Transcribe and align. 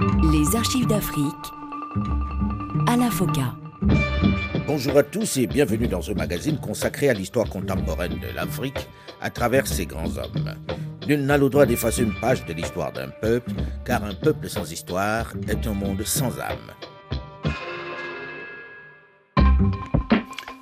Les 0.00 0.56
archives 0.56 0.86
d'Afrique 0.86 1.34
à 2.86 2.96
la 2.96 3.10
FOCA. 3.10 3.54
Bonjour 4.66 4.96
à 4.96 5.02
tous 5.02 5.36
et 5.36 5.46
bienvenue 5.46 5.88
dans 5.88 6.00
ce 6.00 6.12
magazine 6.12 6.58
consacré 6.58 7.10
à 7.10 7.12
l'histoire 7.12 7.50
contemporaine 7.50 8.18
de 8.18 8.34
l'Afrique 8.34 8.88
à 9.20 9.28
travers 9.28 9.66
ses 9.66 9.84
grands 9.84 10.16
hommes. 10.16 10.54
Nul 11.06 11.26
n'a 11.26 11.36
le 11.36 11.50
droit 11.50 11.66
d'effacer 11.66 12.02
une 12.02 12.18
page 12.18 12.46
de 12.46 12.54
l'histoire 12.54 12.92
d'un 12.92 13.10
peuple, 13.10 13.52
car 13.84 14.02
un 14.02 14.14
peuple 14.14 14.48
sans 14.48 14.72
histoire 14.72 15.34
est 15.46 15.66
un 15.66 15.74
monde 15.74 16.02
sans 16.04 16.32
âme. 16.38 16.72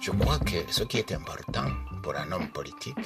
Je 0.00 0.10
crois 0.10 0.40
que 0.40 0.56
ce 0.68 0.82
qui 0.82 0.98
est 0.98 1.12
important 1.12 1.68
pour 2.02 2.16
un 2.16 2.32
homme 2.32 2.48
politique, 2.48 2.98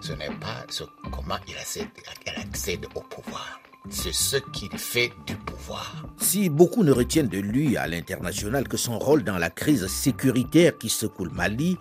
ce 0.00 0.12
n'est 0.12 0.26
pas 0.40 0.66
comment 1.12 1.38
il 1.46 1.56
accède, 1.56 2.86
au 2.96 3.00
pouvoir. 3.02 3.60
C'est 3.90 4.12
ce 4.12 4.36
qu'il 4.36 4.76
fait 4.78 5.12
du 5.26 5.34
pouvoir. 5.36 6.04
Si 6.18 6.50
beaucoup 6.50 6.84
ne 6.84 6.92
retiennent 6.92 7.28
de 7.28 7.38
lui 7.38 7.76
à 7.76 7.86
l'international 7.86 8.68
que 8.68 8.76
son 8.76 8.98
rôle 8.98 9.24
dans 9.24 9.38
la 9.38 9.50
crise 9.50 9.86
sécuritaire 9.86 10.76
qui 10.76 10.88
secoue 10.88 11.24
le 11.24 11.30
Mali, 11.30 11.78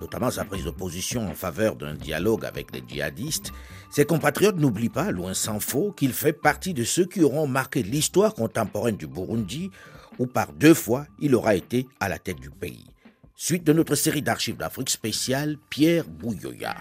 notamment 0.00 0.30
sa 0.30 0.44
prise 0.44 0.64
de 0.64 0.70
position 0.70 1.28
en 1.28 1.34
faveur 1.34 1.76
d'un 1.76 1.94
dialogue 1.94 2.44
avec 2.44 2.74
les 2.74 2.82
djihadistes, 2.86 3.52
ses 3.90 4.04
compatriotes 4.04 4.56
n'oublient 4.56 4.88
pas, 4.88 5.10
loin 5.10 5.34
s'en 5.34 5.60
faut, 5.60 5.92
qu'il 5.92 6.12
fait 6.12 6.32
partie 6.32 6.74
de 6.74 6.84
ceux 6.84 7.04
qui 7.04 7.22
auront 7.22 7.46
marqué 7.46 7.82
l'histoire 7.82 8.34
contemporaine 8.34 8.96
du 8.96 9.06
Burundi, 9.06 9.70
où 10.18 10.26
par 10.26 10.52
deux 10.52 10.74
fois 10.74 11.06
il 11.18 11.34
aura 11.34 11.54
été 11.54 11.86
à 12.00 12.08
la 12.08 12.18
tête 12.18 12.40
du 12.40 12.50
pays. 12.50 12.86
Suite 13.36 13.64
de 13.64 13.72
notre 13.72 13.94
série 13.94 14.22
d'archives 14.22 14.56
d'Afrique 14.56 14.90
spéciale, 14.90 15.56
Pierre 15.68 16.04
Bouyoya. 16.08 16.76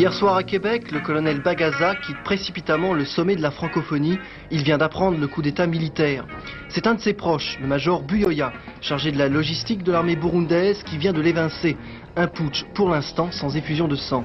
Hier 0.00 0.14
soir 0.14 0.34
à 0.34 0.44
Québec, 0.44 0.92
le 0.92 1.00
colonel 1.00 1.42
Bagaza 1.42 1.94
quitte 1.94 2.22
précipitamment 2.24 2.94
le 2.94 3.04
sommet 3.04 3.36
de 3.36 3.42
la 3.42 3.50
francophonie. 3.50 4.18
Il 4.50 4.62
vient 4.62 4.78
d'apprendre 4.78 5.18
le 5.18 5.26
coup 5.26 5.42
d'état 5.42 5.66
militaire. 5.66 6.24
C'est 6.70 6.86
un 6.86 6.94
de 6.94 7.00
ses 7.00 7.12
proches, 7.12 7.58
le 7.60 7.66
major 7.66 8.00
Buyoya, 8.00 8.50
chargé 8.80 9.12
de 9.12 9.18
la 9.18 9.28
logistique 9.28 9.82
de 9.82 9.92
l'armée 9.92 10.16
burundaise, 10.16 10.82
qui 10.84 10.96
vient 10.96 11.12
de 11.12 11.20
l'évincer. 11.20 11.76
Un 12.16 12.28
putsch, 12.28 12.64
pour 12.72 12.88
l'instant, 12.88 13.30
sans 13.30 13.54
effusion 13.58 13.88
de 13.88 13.96
sang. 13.96 14.24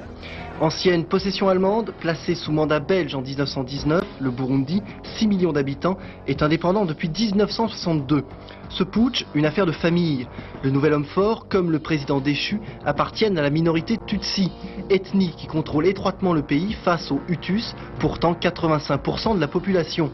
Ancienne 0.62 1.03
possession 1.03 1.50
allemande, 1.50 1.94
placée 2.00 2.36
sous 2.36 2.53
mandat 2.53 2.80
belge 2.80 3.14
en 3.14 3.22
1919, 3.22 4.05
le 4.26 4.31
Burundi, 4.31 4.81
6 5.18 5.28
millions 5.28 5.54
d'habitants, 5.54 5.98
est 6.28 6.44
indépendant 6.44 6.86
depuis 6.86 7.09
1962. 7.09 8.26
Ce 8.70 8.84
putsch, 8.84 9.26
une 9.36 9.45
affaire 9.45 9.66
de 9.66 9.72
famille. 9.72 10.28
Le 10.64 10.72
nouvel 10.72 10.94
homme 10.94 11.06
fort, 11.06 11.48
comme 11.48 11.72
le 11.72 11.80
président 11.80 12.20
déchu, 12.20 12.59
appartiennent 12.84 13.38
à 13.38 13.42
la 13.42 13.50
minorité 13.50 13.98
Tutsi, 14.06 14.52
ethnie 14.90 15.34
qui 15.38 15.48
contrôle 15.48 15.88
étroitement 15.88 16.34
le 16.34 16.42
pays 16.42 16.73
face 16.73 17.12
aux 17.12 17.22
Hutus, 17.30 17.76
pourtant 18.00 18.34
85% 18.34 19.36
de 19.36 19.40
la 19.40 19.48
population. 19.48 20.12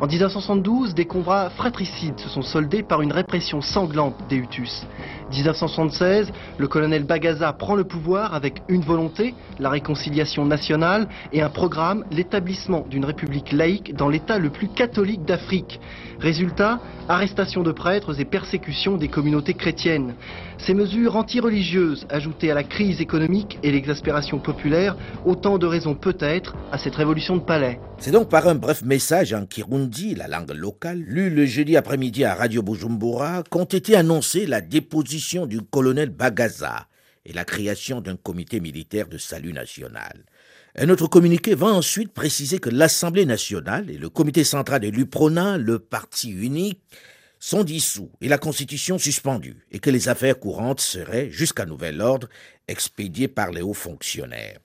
En 0.00 0.06
1972, 0.08 0.94
des 0.94 1.04
combats 1.04 1.50
fratricides 1.50 2.18
se 2.18 2.28
sont 2.28 2.42
soldés 2.42 2.82
par 2.82 3.02
une 3.02 3.12
répression 3.12 3.60
sanglante 3.60 4.16
des 4.28 4.36
Hutus. 4.36 4.84
1976, 5.32 6.30
le 6.58 6.68
colonel 6.68 7.04
Bagaza 7.04 7.52
prend 7.52 7.74
le 7.74 7.84
pouvoir 7.84 8.34
avec 8.34 8.62
une 8.68 8.82
volonté, 8.82 9.34
la 9.58 9.70
réconciliation 9.70 10.44
nationale, 10.44 11.08
et 11.32 11.42
un 11.42 11.48
programme, 11.48 12.04
l'établissement 12.10 12.86
d'une 12.88 13.04
république 13.04 13.52
laïque 13.52 13.94
dans 13.94 14.08
l'état 14.08 14.38
le 14.38 14.50
plus 14.50 14.68
catholique 14.68 15.24
d'Afrique. 15.24 15.80
Résultat, 16.20 16.80
arrestation 17.08 17.62
de 17.62 17.72
prêtres 17.72 18.20
et 18.20 18.24
persécution 18.24 18.96
des 18.96 19.08
communautés 19.08 19.54
chrétiennes. 19.54 20.14
Ces 20.58 20.74
mesures 20.74 21.16
anti-religieuses, 21.16 22.06
ajoutées 22.10 22.50
à 22.50 22.54
la 22.54 22.62
crise 22.62 23.00
économique 23.00 23.58
et 23.62 23.72
l'exaspération 23.72 24.38
populaire, 24.38 24.96
autant 25.24 25.58
de 25.58 25.66
raisons 25.66 25.94
peut-être 25.94 26.54
à 26.70 26.78
cette 26.78 26.94
révolution 26.94 27.36
de 27.36 27.42
palais. 27.42 27.80
C'est 27.98 28.12
donc 28.12 28.28
par 28.28 28.46
un 28.46 28.54
bref 28.54 28.82
message 28.82 29.32
en 29.32 29.46
Kirundi, 29.46 30.14
la 30.14 30.28
langue 30.28 30.52
locale, 30.52 30.98
lu 30.98 31.30
le 31.30 31.46
jeudi 31.46 31.76
après-midi 31.76 32.24
à 32.24 32.34
Radio 32.34 32.62
Bujumbura, 32.62 33.42
qu'ont 33.50 33.64
été 33.64 33.96
annoncées 33.96 34.46
la 34.46 34.60
déposition 34.60 35.21
du 35.22 35.62
colonel 35.62 36.10
Bagaza 36.10 36.88
et 37.24 37.32
la 37.32 37.44
création 37.44 38.00
d'un 38.00 38.16
comité 38.16 38.58
militaire 38.58 39.06
de 39.06 39.18
salut 39.18 39.52
national. 39.52 40.24
Un 40.74 40.88
autre 40.88 41.06
communiqué 41.06 41.54
va 41.54 41.68
ensuite 41.68 42.12
préciser 42.12 42.58
que 42.58 42.70
l'Assemblée 42.70 43.24
nationale 43.24 43.88
et 43.88 43.98
le 43.98 44.08
comité 44.08 44.42
central 44.42 44.80
de 44.80 44.88
l'UPRONA, 44.88 45.58
le 45.58 45.78
parti 45.78 46.30
unique, 46.30 46.82
sont 47.38 47.62
dissous 47.62 48.10
et 48.20 48.28
la 48.28 48.38
Constitution 48.38 48.98
suspendue, 48.98 49.64
et 49.70 49.78
que 49.78 49.90
les 49.90 50.08
affaires 50.08 50.40
courantes 50.40 50.80
seraient, 50.80 51.30
jusqu'à 51.30 51.66
nouvel 51.66 52.00
ordre, 52.00 52.28
expédiées 52.66 53.28
par 53.28 53.52
les 53.52 53.62
hauts 53.62 53.74
fonctionnaires. 53.74 54.58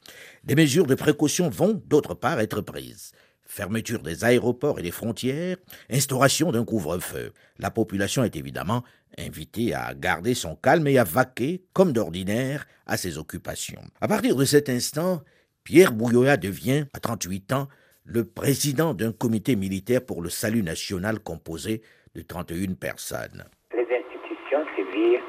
Des 0.44 0.56
mesures 0.56 0.88
de 0.88 0.95
précaution 0.95 1.50
vont, 1.50 1.81
d'autre 1.85 2.16
part, 2.16 2.39
être 2.39 2.62
prises 2.62 3.12
fermeture 3.47 4.03
des 4.03 4.24
aéroports 4.24 4.79
et 4.79 4.84
des 4.84 4.91
frontières, 4.91 5.57
instauration 5.89 6.51
d'un 6.51 6.66
couvre-feu. 6.66 7.34
La 7.57 7.72
population 7.72 8.24
est 8.24 8.35
évidemment 8.35 8.84
invitée 9.18 9.73
à 9.73 9.94
garder 9.94 10.34
son 10.34 10.56
calme 10.56 10.88
et 10.88 10.97
à 10.97 11.03
vaquer, 11.03 11.63
comme 11.73 11.94
d'ordinaire, 11.94 12.66
à 12.85 12.97
ses 12.97 13.18
occupations. 13.18 13.81
À 14.01 14.07
partir 14.07 14.35
de 14.35 14.45
cet 14.45 14.69
instant, 14.69 15.22
Pierre 15.63 15.91
Bouyoya 15.91 16.38
devient, 16.38 16.85
à 16.94 17.00
38 17.00 17.53
ans, 17.53 17.68
le 18.06 18.23
président 18.23 18.94
d'un 18.94 19.12
comité 19.12 19.56
militaire 19.56 20.06
pour 20.06 20.22
le 20.22 20.29
salut 20.29 20.63
national 20.63 21.19
composé 21.19 21.81
de 22.16 22.22
31 22.22 22.75
personnes. 22.75 23.44
Les 23.73 23.84
institutions 23.84 24.66
civiles 24.75 25.19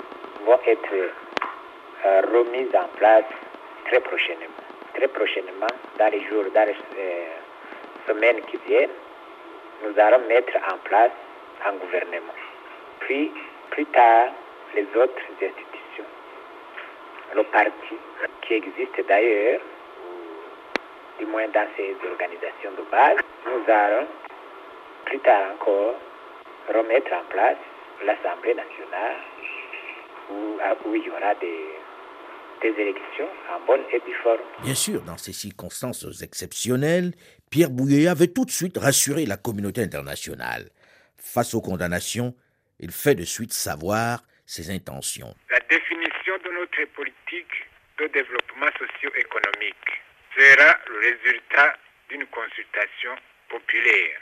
vont 0.47 0.61
être 0.67 0.95
euh, 0.95 2.23
remises 2.33 2.75
en 2.75 2.89
place 2.97 3.25
très 3.87 4.01
prochainement. 4.01 4.63
Très 4.95 5.09
prochainement, 5.09 5.75
dans 5.99 6.11
les 6.13 6.21
jours, 6.29 6.45
dans 6.55 6.67
les 6.67 6.77
euh, 6.99 7.25
semaines 8.07 8.41
qui 8.51 8.59
viennent, 8.69 8.95
nous 9.83 9.99
allons 10.01 10.27
mettre 10.29 10.57
en 10.73 10.79
place 10.85 11.13
un 11.67 11.77
gouvernement. 11.77 12.39
Puis, 13.01 13.31
plus 13.71 13.87
tard, 13.87 14.29
les 14.75 14.87
autres 14.97 15.23
institutions, 15.33 16.05
le 17.35 17.43
parti 17.45 17.95
qui 18.43 18.55
existe 18.55 19.09
d'ailleurs, 19.09 19.61
du 21.19 21.27
moins 21.27 21.49
dans 21.49 21.67
ces 21.77 21.95
organisations 22.11 22.73
de 22.79 22.91
base, 22.91 23.19
nous 23.47 23.73
allons 23.73 24.07
plus 25.07 25.19
tard 25.21 25.53
encore 25.55 25.95
remettre 26.69 27.13
en 27.13 27.25
place 27.31 27.57
l'Assemblée 28.05 28.55
nationale 28.55 29.17
où, 30.31 30.95
il 30.95 31.03
y 31.03 31.11
aura 31.11 31.35
des, 31.37 31.65
des 32.61 32.81
élections 32.81 33.29
en 33.51 33.67
bonne 33.67 33.81
et 33.93 34.01
due 34.01 34.15
forme. 34.23 34.41
Bien 34.63 34.75
sûr, 34.75 35.01
dans 35.03 35.17
ces 35.17 35.33
circonstances 35.33 36.05
exceptionnelles, 36.23 37.13
Pierre 37.51 37.71
Bouillet 37.71 38.09
avait 38.09 38.29
tout 38.29 38.45
de 38.45 38.51
suite 38.51 38.77
rassuré 38.77 39.25
la 39.25 39.37
communauté 39.37 39.83
internationale. 39.83 40.69
Face 41.17 41.55
aux 41.55 41.63
condamnations, 41.63 42.35
il 42.79 42.93
fait 42.93 43.15
de 43.15 43.25
suite 43.25 43.53
savoir 43.53 44.21
ses 44.47 44.71
intentions. 44.71 45.35
La 45.51 45.61
définition 45.61 46.39
de 46.45 46.51
notre 46.51 46.85
politique 46.95 47.67
de 47.99 48.07
développement 48.07 48.71
socio-économique 48.79 50.03
sera 50.37 50.79
le 50.89 50.99
résultat 51.01 51.77
d'une 52.09 52.27
consultation 52.27 53.15
populaire, 53.49 54.21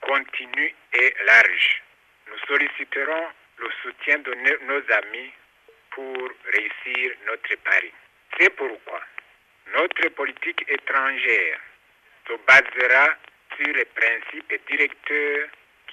continue 0.00 0.74
et 0.92 1.14
large. 1.26 1.82
Nous 2.28 2.38
solliciterons 2.46 3.26
le 3.58 3.68
soutien 3.82 4.18
de 4.18 4.34
nos 4.66 4.82
amis 4.94 5.32
pour 5.90 6.16
réussir 6.52 7.12
notre 7.26 7.56
pari. 7.64 7.92
C'est 8.38 8.50
pourquoi 8.50 9.00
notre 9.74 10.08
politique 10.10 10.64
étrangère 10.68 11.58
se 12.28 12.34
basera 12.46 13.14
sur 13.56 13.72
les 13.74 13.84
principes 13.84 14.60
directeurs 14.68 15.48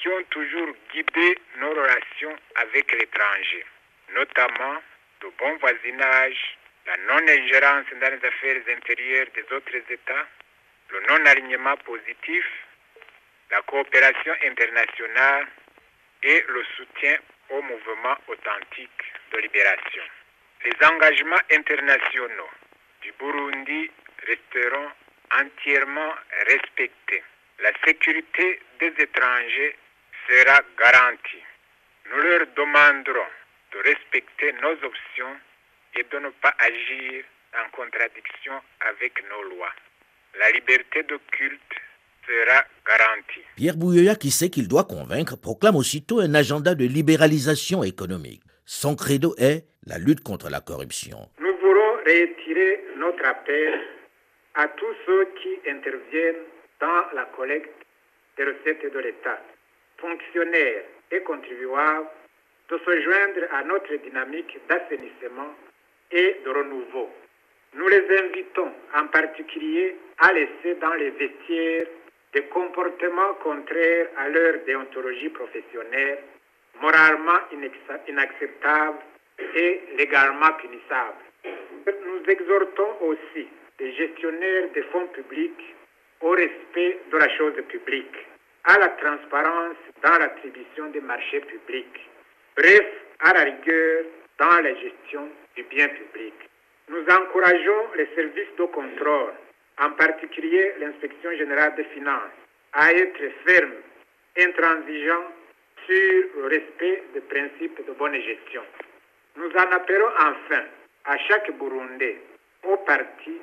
ont 0.09 0.24
toujours 0.30 0.69
guidé 0.91 1.38
nos 1.58 1.69
relations 1.72 2.36
avec 2.56 2.91
l'étranger, 2.91 3.66
notamment 4.13 4.81
le 5.22 5.30
bon 5.39 5.56
voisinage, 5.57 6.57
la 6.86 6.98
non-ingérence 6.98 7.86
dans 8.01 8.12
les 8.12 8.28
affaires 8.28 8.62
intérieures 8.75 9.28
des 9.33 9.56
autres 9.56 9.75
États, 9.89 10.28
le 10.89 11.00
non-alignement 11.07 11.78
positif, 11.78 12.45
la 13.51 13.62
coopération 13.62 14.33
internationale 14.45 15.48
et 16.24 16.44
le 16.48 16.63
soutien 16.75 17.16
au 17.50 17.62
mouvement 17.62 18.18
authentique 18.28 19.04
de 19.31 19.38
libération. 19.39 20.04
Les 20.66 20.88
engagements 20.88 21.44
internationaux 21.51 22.50
du 23.01 23.12
Burundi 23.19 23.92
resteront 24.28 24.89
entièrement 25.31 26.13
respectés. 26.48 27.24
La 27.60 27.72
sécurité 27.86 28.60
des 28.80 28.94
étrangers 28.98 29.75
sera 30.28 30.60
garantie. 30.80 31.44
Nous 32.10 32.22
leur 32.22 32.46
demanderons 32.56 33.31
de 33.74 33.78
respecter 33.80 34.54
nos 34.62 34.74
options 34.86 35.36
et 35.96 36.04
de 36.04 36.20
ne 36.20 36.30
pas 36.42 36.54
agir 36.60 37.24
en 37.56 37.70
contradiction 37.75 38.54
avec 38.81 39.14
nos 39.30 39.44
lois. 39.56 39.74
La 40.40 40.52
liberté 40.52 41.04
de 41.04 41.20
culte 41.31 41.74
sera 42.25 42.64
garantie. 42.88 43.44
Pierre 43.56 43.75
Bouyoya, 43.75 44.16
qui 44.16 44.31
sait 44.31 44.50
qu'il 44.50 44.68
doit 44.68 44.86
convaincre, 44.86 45.36
proclame 45.38 45.75
aussitôt 45.75 46.20
un 46.20 46.34
agenda 46.34 46.76
de 46.76 46.86
libéralisation 46.86 47.84
économique. 47.84 48.42
Son 48.66 48.96
credo 48.96 49.36
est 49.38 49.66
la 49.86 49.98
lutte 49.98 50.24
contre 50.24 50.50
la 50.50 50.62
corruption. 50.62 51.18
Nous 51.40 51.56
voulons 51.58 51.96
réitérer 52.06 52.86
notre 52.98 53.26
appel 53.26 53.80
à 54.56 54.68
tous 54.68 54.96
ceux 55.06 55.26
qui 55.42 55.69
interviennent 55.69 56.46
dans 56.80 57.04
la 57.14 57.26
collecte 57.36 57.69
des 58.38 58.46
recettes 58.46 58.92
de 58.94 59.00
l'État, 59.00 59.40
fonctionnaires 60.04 60.84
et 61.12 61.22
contribuables, 61.22 62.08
de 62.70 62.78
se 62.78 63.02
joindre 63.02 63.44
à 63.52 63.64
notre 63.64 63.96
dynamique 63.96 64.58
d'assainissement 64.68 65.54
et 66.12 66.38
de 66.46 66.50
renouveau. 66.50 67.10
Nous 67.76 67.88
les 67.88 68.06
invitons 68.20 68.72
en 68.96 69.08
particulier 69.08 69.96
à 70.20 70.34
laisser 70.34 70.76
dans 70.82 70.94
les 70.94 71.10
vestiaires 71.12 71.88
des 72.34 72.44
comportements 72.44 73.34
contraires 73.42 74.08
à 74.18 74.30
leur 74.30 74.54
déontologie 74.66 75.30
professionnelle, 75.30 76.20
moralement 76.82 77.40
inacceptables 78.08 79.00
et 79.56 79.82
légalement 79.98 80.54
punissables. 80.62 81.24
Nous 82.06 82.32
exhortons 82.32 82.98
aussi 83.02 83.48
les 83.80 83.94
gestionnaires 83.94 84.70
des 84.74 84.84
fonds 84.84 85.08
publics 85.08 85.76
au 86.22 86.32
respect 86.32 87.00
de 87.12 87.18
la 87.18 87.30
chose 87.38 87.56
publique, 87.68 88.18
à 88.66 88.78
la 88.80 88.90
transparence 88.90 89.78
dans 90.04 90.18
l'attribution 90.20 90.90
des 90.92 91.02
marchés 91.02 91.40
publics, 91.40 92.10
bref, 92.58 92.86
à 93.20 93.34
la 93.34 93.44
rigueur 93.44 94.06
dans 94.38 94.60
la 94.62 94.76
gestion 94.76 95.30
du 95.56 95.64
bien 95.64 95.88
public. 95.88 96.34
Nous 96.90 97.04
encourageons 97.10 97.88
les 97.96 98.08
services 98.14 98.56
de 98.58 98.66
contrôle, 98.66 99.34
en 99.80 99.92
particulier 99.92 100.74
l'inspection 100.80 101.32
générale 101.38 101.76
des 101.76 101.86
finances, 101.86 102.36
à 102.74 102.92
être 102.92 103.24
fermes, 103.46 103.82
intransigeants 104.38 105.32
sur 105.86 106.24
le 106.38 106.48
respect 106.48 107.04
des 107.14 107.22
principes 107.22 107.86
de 107.88 107.94
bonne 107.94 108.20
gestion. 108.20 108.64
Nous 109.38 109.50
en 109.52 109.72
appelons 109.72 110.12
enfin 110.20 110.64
à 111.06 111.18
chaque 111.18 111.52
Burundais, 111.58 112.18
au 112.64 112.78
parti, 112.78 113.40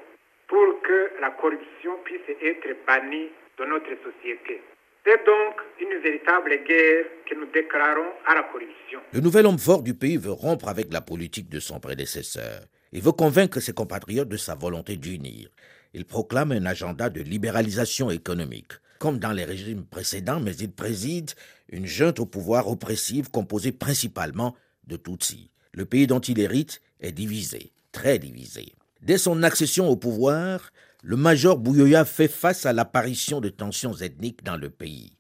pour 0.46 0.82
que 0.82 1.10
la 1.20 1.30
corruption 1.30 1.96
puisse 2.04 2.28
être 2.42 2.68
bannie 2.86 3.30
de 3.58 3.64
notre 3.64 3.90
société. 4.04 4.60
C'est 5.04 5.24
donc 5.24 5.54
une 5.80 6.02
véritable 6.02 6.50
guerre 6.66 7.04
que 7.28 7.34
nous 7.34 7.50
déclarons 7.52 8.12
à 8.26 8.34
la 8.34 8.42
corruption. 8.42 9.00
Le 9.12 9.20
nouvel 9.20 9.46
homme 9.46 9.58
fort 9.58 9.82
du 9.82 9.94
pays 9.94 10.18
veut 10.18 10.32
rompre 10.32 10.68
avec 10.68 10.92
la 10.92 11.00
politique 11.00 11.48
de 11.48 11.58
son 11.58 11.80
prédécesseur. 11.80 12.60
Il 12.92 13.00
veut 13.00 13.12
convaincre 13.12 13.60
ses 13.60 13.72
compatriotes 13.72 14.28
de 14.28 14.36
sa 14.36 14.54
volonté 14.54 14.96
d'unir. 14.96 15.48
Il 15.94 16.04
proclame 16.04 16.52
un 16.52 16.66
agenda 16.66 17.08
de 17.08 17.22
libéralisation 17.22 18.10
économique. 18.10 18.72
Comme 18.98 19.18
dans 19.18 19.32
les 19.32 19.44
régimes 19.44 19.86
précédents, 19.86 20.40
mais 20.40 20.54
il 20.56 20.70
préside 20.70 21.30
une 21.70 21.86
junte 21.86 22.20
au 22.20 22.26
pouvoir 22.26 22.68
oppressive 22.68 23.30
composée 23.30 23.72
principalement 23.72 24.54
de 24.86 24.96
Tutsis. 24.96 25.50
Le 25.72 25.86
pays 25.86 26.06
dont 26.06 26.20
il 26.20 26.38
hérite 26.38 26.82
est 27.00 27.12
divisé, 27.12 27.72
très 27.92 28.18
divisé. 28.18 28.74
Dès 29.00 29.16
son 29.16 29.42
accession 29.42 29.88
au 29.88 29.96
pouvoir, 29.96 30.70
le 31.02 31.16
major 31.16 31.56
Bouyoya 31.58 32.04
fait 32.04 32.28
face 32.28 32.66
à 32.66 32.72
l'apparition 32.72 33.40
de 33.40 33.48
tensions 33.48 33.94
ethniques 33.94 34.44
dans 34.44 34.56
le 34.56 34.68
pays. 34.68 35.16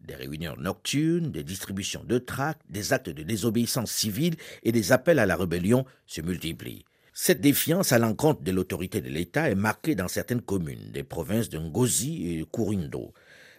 Des 0.00 0.14
réunions 0.14 0.56
nocturnes, 0.56 1.30
des 1.30 1.44
distributions 1.44 2.02
de 2.04 2.18
tracts, 2.18 2.62
des 2.68 2.92
actes 2.92 3.10
de 3.10 3.22
désobéissance 3.22 3.92
civile 3.92 4.34
et 4.62 4.72
des 4.72 4.92
appels 4.92 5.18
à 5.18 5.26
la 5.26 5.36
rébellion 5.36 5.84
se 6.06 6.20
multiplient. 6.20 6.84
Cette 7.12 7.40
défiance 7.40 7.92
à 7.92 7.98
l'encontre 7.98 8.42
de 8.42 8.50
l'autorité 8.50 9.00
de 9.00 9.10
l'État 9.10 9.50
est 9.50 9.54
marquée 9.54 9.94
dans 9.94 10.08
certaines 10.08 10.40
communes 10.40 10.90
des 10.92 11.04
provinces 11.04 11.48
de 11.48 11.58
Ngozi 11.58 12.28
et 12.28 12.38
de 12.40 12.44
Kurindo. 12.44 13.12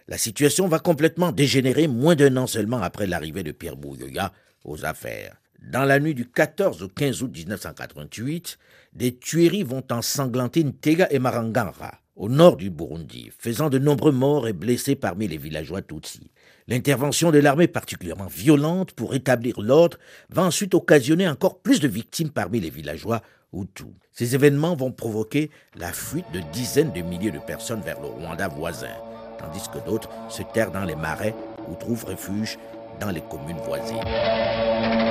La 0.08 0.18
situation 0.18 0.66
va 0.66 0.80
complètement 0.80 1.32
dégénérer 1.32 1.86
moins 1.86 2.16
d'un 2.16 2.36
an 2.36 2.46
seulement 2.46 2.82
après 2.82 3.06
l'arrivée 3.06 3.44
de 3.44 3.52
Pierre 3.52 3.76
Bouyoya 3.76 4.32
aux 4.64 4.84
affaires. 4.84 5.41
Dans 5.70 5.84
la 5.84 6.00
nuit 6.00 6.14
du 6.14 6.28
14 6.28 6.82
au 6.82 6.88
15 6.88 7.22
août 7.22 7.30
1988, 7.32 8.58
des 8.94 9.16
tueries 9.16 9.62
vont 9.62 9.84
ensanglanter 9.90 10.64
Ntega 10.64 11.06
et 11.10 11.20
Marangara, 11.20 11.94
au 12.16 12.28
nord 12.28 12.56
du 12.56 12.68
Burundi, 12.68 13.30
faisant 13.38 13.70
de 13.70 13.78
nombreux 13.78 14.12
morts 14.12 14.48
et 14.48 14.52
blessés 14.52 14.96
parmi 14.96 15.28
les 15.28 15.38
villageois 15.38 15.80
Tutsis. 15.80 16.30
L'intervention 16.66 17.30
de 17.30 17.38
l'armée 17.38 17.68
particulièrement 17.68 18.26
violente 18.26 18.92
pour 18.92 19.14
établir 19.14 19.60
l'ordre 19.60 19.98
va 20.30 20.42
ensuite 20.42 20.74
occasionner 20.74 21.28
encore 21.28 21.60
plus 21.60 21.80
de 21.80 21.88
victimes 21.88 22.30
parmi 22.30 22.60
les 22.60 22.70
villageois 22.70 23.22
Hutus. 23.52 23.86
Ces 24.10 24.34
événements 24.34 24.74
vont 24.74 24.92
provoquer 24.92 25.50
la 25.76 25.92
fuite 25.92 26.30
de 26.34 26.40
dizaines 26.52 26.92
de 26.92 27.02
milliers 27.02 27.30
de 27.30 27.38
personnes 27.38 27.82
vers 27.82 28.00
le 28.00 28.08
Rwanda 28.08 28.48
voisin, 28.48 28.96
tandis 29.38 29.68
que 29.72 29.78
d'autres 29.88 30.10
se 30.28 30.42
terrent 30.52 30.72
dans 30.72 30.84
les 30.84 30.96
marais 30.96 31.34
ou 31.68 31.74
trouvent 31.76 32.04
refuge 32.04 32.58
dans 33.00 33.10
les 33.10 33.22
communes 33.22 33.62
voisines. 33.64 35.01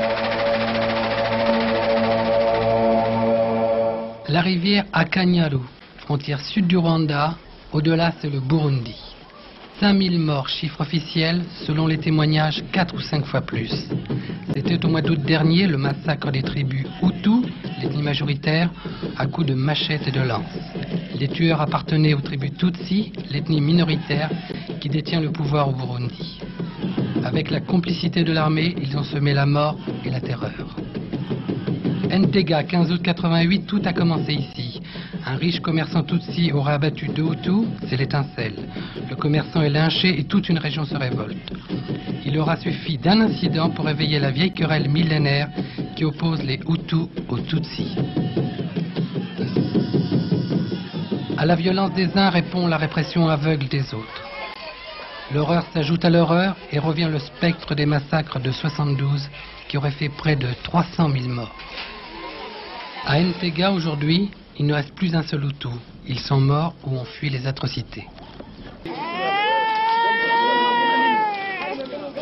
La 4.28 4.42
rivière 4.42 4.86
Akanyaru, 4.94 5.62
frontière 5.98 6.40
sud 6.42 6.68
du 6.68 6.78
Rwanda, 6.78 7.36
au-delà 7.74 8.14
c'est 8.22 8.30
le 8.30 8.40
Burundi. 8.40 8.96
5000 9.80 10.20
morts, 10.20 10.48
chiffre 10.48 10.82
officiel, 10.82 11.42
selon 11.66 11.88
les 11.88 11.98
témoignages 11.98 12.64
4 12.72 12.94
ou 12.94 13.00
5 13.00 13.26
fois 13.26 13.42
plus. 13.42 13.90
C'était 14.54 14.86
au 14.86 14.90
mois 14.90 15.02
d'août 15.02 15.20
dernier 15.20 15.66
le 15.66 15.78
massacre 15.78 16.32
des 16.32 16.44
tribus 16.44 16.86
Hutus, 17.02 17.48
l'ethnie 17.82 18.04
majoritaire, 18.04 18.70
à 19.18 19.26
coups 19.26 19.48
de 19.48 19.56
machettes 19.56 20.08
et 20.08 20.12
de 20.12 20.22
lances. 20.22 20.46
Les 21.20 21.28
tueurs 21.28 21.60
appartenaient 21.60 22.14
aux 22.14 22.22
tribus 22.22 22.54
Tutsi, 22.58 23.12
l'ethnie 23.32 23.60
minoritaire 23.60 24.30
qui 24.80 24.90
détient 24.90 25.20
le 25.20 25.32
pouvoir 25.32 25.70
au 25.70 25.74
Burundi. 25.74 26.40
Avec 27.24 27.50
la 27.50 27.60
complicité 27.60 28.24
de 28.24 28.32
l'armée, 28.32 28.76
ils 28.82 28.96
ont 28.98 29.04
semé 29.04 29.34
la 29.34 29.48
mort 29.48 29.78
et 30.06 30.12
la 30.12 30.22
terreur. 30.22 30.76
Ntega, 32.10 32.64
15 32.64 32.92
août 32.92 33.02
88, 33.04 33.66
tout 33.68 33.82
a 33.86 33.94
commencé 33.94 34.34
ici. 34.34 34.82
Un 35.26 35.36
riche 35.36 35.60
commerçant 35.60 36.04
Tutsi 36.04 36.52
aurait 36.52 36.74
abattu 36.74 37.08
deux 37.08 37.32
Hutus, 37.32 37.68
c'est 37.88 37.98
l'étincelle. 37.98 38.56
Le 39.10 39.16
commerçant 39.16 39.62
est 39.62 39.70
lynché 39.70 40.20
et 40.20 40.24
toute 40.24 40.50
une 40.50 40.58
région 40.58 40.86
se 40.86 40.96
révolte. 40.96 41.52
Il 42.26 42.38
aura 42.38 42.58
suffi 42.58 42.98
d'un 42.98 43.22
incident 43.22 43.70
pour 43.70 43.86
réveiller 43.86 44.20
la 44.20 44.32
vieille 44.32 44.54
querelle 44.54 44.90
millénaire 44.90 45.50
qui 45.96 46.06
oppose 46.06 46.44
les 46.44 46.60
Hutus 46.68 47.08
aux 47.30 47.40
Tutsis. 47.40 47.96
À 51.38 51.46
la 51.46 51.56
violence 51.56 51.94
des 51.94 52.18
uns 52.18 52.30
répond 52.30 52.68
la 52.68 52.78
répression 52.78 53.28
aveugle 53.28 53.68
des 53.68 53.94
autres. 53.94 54.22
L'horreur 55.34 55.66
s'ajoute 55.74 56.04
à 56.04 56.10
l'horreur 56.10 56.56
et 56.72 56.80
revient 56.80 57.10
le 57.12 57.20
spectre 57.20 57.74
des 57.74 57.86
massacres 57.86 58.40
de 58.40 58.52
72 58.52 59.30
qui 59.72 59.78
auraient 59.78 59.92
fait 59.92 60.10
près 60.10 60.36
de 60.36 60.50
300 60.64 61.10
000 61.10 61.30
morts. 61.30 61.56
À 63.06 63.22
Ntega 63.22 63.72
aujourd'hui, 63.72 64.30
il 64.60 64.66
ne 64.66 64.74
reste 64.74 64.94
plus 64.96 65.16
un 65.16 65.24
seul 65.24 65.46
Hutu. 65.46 65.70
Ils 66.06 66.20
sont 66.20 66.42
morts 66.42 66.74
ou 66.86 66.98
ont 66.98 67.06
fui 67.06 67.30
les 67.30 67.48
atrocités. 67.48 68.06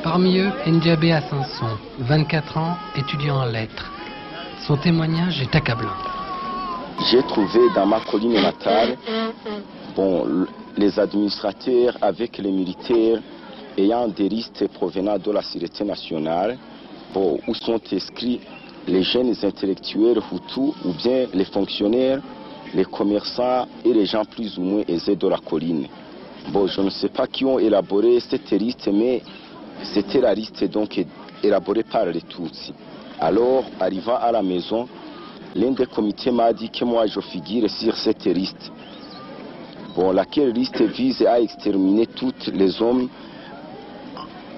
Parmi 0.04 0.38
eux, 0.38 0.52
Ndjabé 0.68 1.12
Assanson, 1.12 1.80
24 1.98 2.58
ans, 2.58 2.78
étudiant 2.96 3.38
en 3.38 3.46
lettres. 3.46 3.92
Son 4.68 4.78
témoignage 4.78 5.42
est 5.42 5.56
accablant. 5.56 5.98
J'ai 7.10 7.24
trouvé 7.24 7.62
dans 7.74 7.88
ma 7.88 8.00
colline 8.02 8.44
natale 8.44 8.96
bon, 9.96 10.46
les 10.78 11.00
administrateurs 11.00 11.98
avec 12.00 12.38
les 12.38 12.52
militaires 12.52 13.20
ayant 13.76 14.08
des 14.08 14.30
listes 14.30 14.68
provenant 14.68 15.18
de 15.18 15.32
la 15.32 15.42
sécurité 15.42 15.84
nationale 15.84 16.60
où 17.16 17.54
sont 17.56 17.82
inscrits 17.92 18.40
les 18.88 19.04
jeunes 19.04 19.34
intellectuels 19.44 20.20
Hutus 20.32 20.74
ou 20.86 20.94
bien 20.94 21.26
les 21.34 21.46
fonctionnaires, 21.46 22.22
les 22.74 22.86
commerçants 22.86 23.68
et 23.84 23.94
les 23.94 24.06
gens 24.06 24.26
plus 24.26 24.58
ou 24.58 24.62
moins 24.62 24.84
aisés 24.88 25.16
de 25.16 25.28
la 25.28 25.38
colline? 25.38 25.88
Bon, 26.52 26.68
je 26.68 26.82
ne 26.82 26.90
sais 26.90 27.10
pas 27.10 27.28
qui 27.28 27.46
ont 27.46 27.60
élaboré 27.60 28.20
cette 28.20 28.52
liste, 28.52 28.90
mais 28.92 29.22
c'était 29.84 30.22
la 30.22 30.34
liste 30.34 30.64
donc 30.66 31.04
élaborée 31.44 31.84
par 31.84 32.06
les 32.06 32.22
Tutsis. 32.22 32.74
Alors, 33.20 33.66
arrivant 33.80 34.16
à 34.16 34.32
la 34.32 34.42
maison, 34.42 34.88
l'un 35.56 35.72
des 35.72 35.86
comités 35.86 36.32
m'a 36.32 36.54
dit 36.54 36.70
que 36.70 36.86
moi 36.86 37.06
je 37.08 37.20
figure 37.20 37.70
sur 37.70 37.96
cette 37.98 38.26
liste. 38.26 38.72
Bon, 39.96 40.12
laquelle 40.12 40.52
liste 40.52 40.82
vise 40.82 41.22
à 41.24 41.40
exterminer 41.40 42.08
tous 42.08 42.50
les 42.54 42.82
hommes 42.82 43.10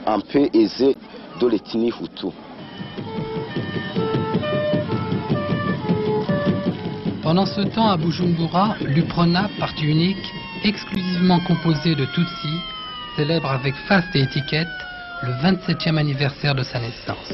un 0.06 0.20
peu 0.20 0.48
aisés 0.54 0.96
Hutu. 1.44 2.28
Pendant 7.24 7.46
ce 7.46 7.62
temps, 7.62 7.90
à 7.90 7.98
Bujumbura, 7.98 8.76
l'UPRONA, 8.82 9.50
parti 9.58 9.86
unique, 9.86 10.32
exclusivement 10.64 11.40
composé 11.40 11.96
de 11.96 12.06
Tutsis, 12.06 12.60
célèbre 13.16 13.50
avec 13.50 13.74
faste 13.88 14.16
et 14.16 14.22
étiquette 14.22 14.68
le 15.24 15.32
27e 15.44 15.98
anniversaire 15.98 16.54
de 16.54 16.64
sa 16.64 16.80
naissance. 16.80 17.34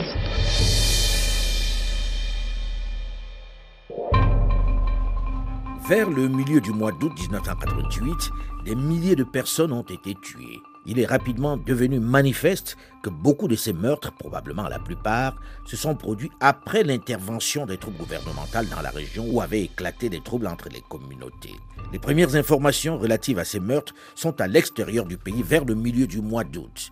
Vers 5.89 6.09
le 6.09 6.27
milieu 6.27 6.61
du 6.61 6.71
mois 6.71 6.91
d'août 6.91 7.13
1988, 7.17 8.31
des 8.65 8.75
milliers 8.75 9.15
de 9.15 9.23
personnes 9.23 9.71
ont 9.71 9.83
été 9.83 10.15
tuées. 10.15 10.61
Il 10.87 10.99
est 10.99 11.05
rapidement 11.05 11.57
devenu 11.57 11.99
manifeste 11.99 12.77
que 13.03 13.09
beaucoup 13.09 13.47
de 13.47 13.55
ces 13.55 13.73
meurtres, 13.73 14.11
probablement 14.13 14.69
la 14.69 14.79
plupart, 14.79 15.35
se 15.65 15.75
sont 15.75 15.95
produits 15.95 16.31
après 16.39 16.83
l'intervention 16.83 17.65
des 17.65 17.77
troupes 17.77 17.97
gouvernementales 17.97 18.67
dans 18.69 18.81
la 18.81 18.89
région 18.89 19.25
où 19.29 19.41
avaient 19.41 19.63
éclaté 19.63 20.09
des 20.09 20.21
troubles 20.21 20.47
entre 20.47 20.69
les 20.69 20.81
communautés. 20.81 21.55
Les 21.91 21.99
premières 21.99 22.35
informations 22.35 22.97
relatives 22.97 23.39
à 23.39 23.45
ces 23.45 23.59
meurtres 23.59 23.93
sont 24.15 24.39
à 24.41 24.47
l'extérieur 24.47 25.05
du 25.05 25.17
pays 25.17 25.43
vers 25.43 25.65
le 25.65 25.75
milieu 25.75 26.07
du 26.07 26.21
mois 26.21 26.43
d'août. 26.43 26.91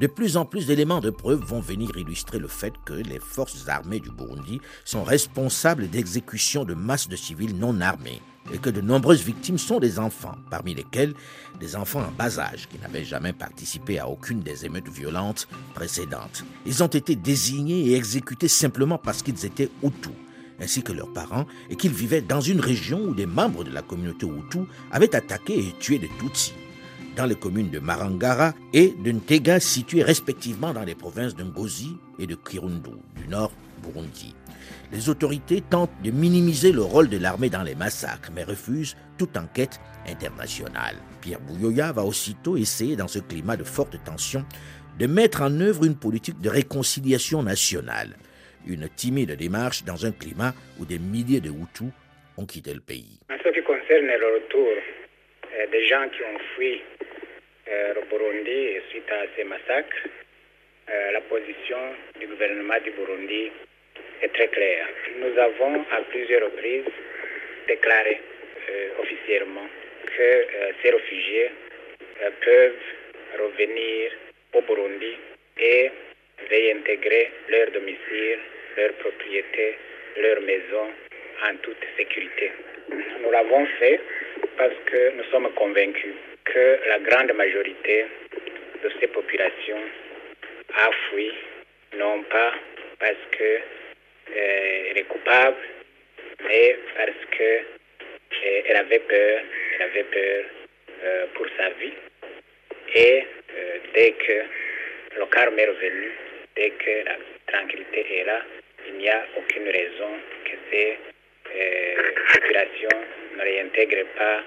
De 0.00 0.08
plus 0.08 0.36
en 0.36 0.44
plus 0.44 0.66
d'éléments 0.66 1.00
de 1.00 1.10
preuve 1.10 1.44
vont 1.44 1.60
venir 1.60 1.96
illustrer 1.96 2.40
le 2.40 2.48
fait 2.48 2.74
que 2.84 2.94
les 2.94 3.20
forces 3.20 3.68
armées 3.68 4.00
du 4.00 4.10
Burundi 4.10 4.60
sont 4.84 5.04
responsables 5.04 5.88
d'exécutions 5.88 6.64
de 6.64 6.74
masse 6.74 7.08
de 7.08 7.14
civils 7.14 7.56
non 7.56 7.80
armés 7.80 8.20
et 8.52 8.58
que 8.58 8.70
de 8.70 8.80
nombreuses 8.80 9.22
victimes 9.22 9.56
sont 9.56 9.78
des 9.78 10.00
enfants, 10.00 10.34
parmi 10.50 10.74
lesquels 10.74 11.14
des 11.60 11.76
enfants 11.76 12.02
en 12.02 12.10
bas 12.10 12.40
âge 12.40 12.68
qui 12.68 12.78
n'avaient 12.80 13.04
jamais 13.04 13.32
participé 13.32 14.00
à 14.00 14.08
aucune 14.08 14.40
des 14.40 14.66
émeutes 14.66 14.88
violentes 14.88 15.46
précédentes. 15.74 16.44
Ils 16.66 16.82
ont 16.82 16.88
été 16.88 17.14
désignés 17.14 17.90
et 17.90 17.94
exécutés 17.94 18.48
simplement 18.48 18.98
parce 18.98 19.22
qu'ils 19.22 19.46
étaient 19.46 19.70
Hutus, 19.84 20.12
ainsi 20.60 20.82
que 20.82 20.92
leurs 20.92 21.12
parents, 21.12 21.46
et 21.70 21.76
qu'ils 21.76 21.94
vivaient 21.94 22.20
dans 22.20 22.40
une 22.40 22.60
région 22.60 23.00
où 23.00 23.14
des 23.14 23.26
membres 23.26 23.62
de 23.62 23.70
la 23.70 23.82
communauté 23.82 24.26
Hutu 24.26 24.64
avaient 24.90 25.14
attaqué 25.14 25.56
et 25.58 25.74
tué 25.78 25.98
des 25.98 26.10
Tutsis, 26.18 26.52
dans 27.16 27.26
les 27.26 27.34
communes 27.34 27.70
de 27.70 27.78
Marangara 27.78 28.52
et 28.72 28.94
de 29.04 29.12
Ntega 29.12 29.60
situées 29.60 30.02
respectivement 30.02 30.72
dans 30.72 30.84
les 30.84 30.94
provinces 30.94 31.34
de 31.34 31.44
Ngozi 31.44 31.96
et 32.18 32.26
de 32.26 32.34
Kirundu, 32.34 32.90
du 33.16 33.28
nord 33.28 33.52
Burundi. 33.82 34.34
Les 34.92 35.08
autorités 35.08 35.60
tentent 35.60 35.90
de 36.02 36.10
minimiser 36.10 36.72
le 36.72 36.82
rôle 36.82 37.08
de 37.08 37.18
l'armée 37.18 37.50
dans 37.50 37.62
les 37.62 37.74
massacres, 37.74 38.30
mais 38.34 38.44
refusent 38.44 38.96
toute 39.18 39.36
enquête 39.36 39.80
internationale. 40.08 40.96
Pierre 41.20 41.40
Bouyoya 41.40 41.92
va 41.92 42.04
aussitôt 42.04 42.56
essayer, 42.56 42.96
dans 42.96 43.08
ce 43.08 43.18
climat 43.18 43.56
de 43.56 43.64
forte 43.64 44.02
tension, 44.04 44.44
de 44.98 45.06
mettre 45.06 45.42
en 45.42 45.60
œuvre 45.60 45.84
une 45.84 45.96
politique 45.96 46.40
de 46.40 46.48
réconciliation 46.48 47.42
nationale. 47.42 48.16
Une 48.66 48.88
timide 48.88 49.32
démarche 49.36 49.84
dans 49.84 50.06
un 50.06 50.12
climat 50.12 50.54
où 50.80 50.84
des 50.84 50.98
milliers 50.98 51.40
de 51.40 51.50
Hutus 51.50 51.90
ont 52.36 52.46
quitté 52.46 52.72
le 52.72 52.80
pays. 52.80 53.20
En 53.30 53.36
ce 53.42 53.48
qui 53.50 53.62
concerne 53.62 54.06
le 54.06 54.34
retour 54.40 54.68
des 55.70 55.86
gens 55.86 56.08
qui 56.08 56.22
ont 56.22 56.38
fui 56.54 56.82
euh, 57.68 57.94
le 57.94 58.00
Burundi 58.02 58.80
suite 58.90 59.10
à 59.10 59.24
ces 59.36 59.44
massacres, 59.44 60.06
euh, 60.90 61.12
la 61.12 61.20
position 61.22 61.78
du 62.20 62.26
gouvernement 62.26 62.78
du 62.84 62.90
Burundi 62.90 63.50
est 64.22 64.32
très 64.34 64.48
claire. 64.48 64.86
Nous 65.18 65.38
avons 65.38 65.84
à 65.92 66.00
plusieurs 66.10 66.44
reprises 66.44 66.92
déclaré 67.68 68.20
officiellement 68.98 69.66
que 70.16 70.46
ces 70.82 70.90
réfugiés 70.90 71.50
peuvent 72.40 72.72
revenir 73.38 74.12
au 74.54 74.62
Burundi 74.62 75.16
et 75.58 75.90
réintégrer 76.50 77.30
leur 77.48 77.70
domicile, 77.70 78.38
leur 78.76 78.92
propriété, 78.94 79.76
leur 80.16 80.40
maison 80.42 80.88
en 81.48 81.56
toute 81.62 81.84
sécurité. 81.96 82.52
Nous 83.22 83.30
l'avons 83.30 83.66
fait 83.78 84.00
parce 84.56 84.74
que 84.86 85.10
nous 85.16 85.24
sommes 85.30 85.52
convaincus 85.54 86.14
que 86.44 86.78
la 86.88 86.98
grande 87.00 87.32
majorité 87.32 88.06
de 88.82 88.90
ces 89.00 89.06
populations 89.08 89.80
a 90.76 90.90
fui, 91.08 91.32
non 91.96 92.22
pas 92.24 92.52
parce 92.98 93.16
que 93.32 93.44
euh, 93.44 94.90
elle 94.90 94.98
est 94.98 95.08
coupable, 95.08 95.56
mais 96.48 96.78
parce 96.96 97.38
que 97.38 97.42
euh, 97.42 98.62
elle 98.66 98.76
avait 98.76 98.98
peur, 99.00 99.40
elle 99.74 99.82
avait 99.82 100.04
peur 100.04 100.44
euh, 101.04 101.26
pour 101.34 101.46
sa 101.56 101.70
vie. 101.70 101.92
Et 102.94 103.24
dès 103.94 104.12
que 104.12 104.42
le 105.18 105.26
calme 105.26 105.58
est 105.58 105.66
revenu, 105.66 106.12
dès 106.54 106.70
que 106.70 107.04
la 107.04 107.16
tranquillité 107.46 108.20
est 108.20 108.24
là, 108.24 108.40
il 108.86 108.94
n'y 108.98 109.08
a 109.08 109.24
aucune 109.36 109.68
raison 109.68 110.10
que 110.44 110.52
ces 110.70 110.98
populations 112.32 112.98
ne 113.36 113.42
réintègrent 113.42 114.06
pas 114.16 114.42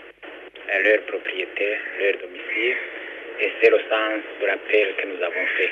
leur 0.83 1.01
propriété, 1.03 1.77
leur 1.99 2.13
domicile. 2.17 2.75
Et 3.39 3.51
c'est 3.61 3.69
le 3.69 3.79
sens 3.89 4.21
de 4.41 4.45
l'appel 4.47 4.95
que 4.97 5.05
nous 5.07 5.23
avons 5.23 5.45
fait. 5.57 5.71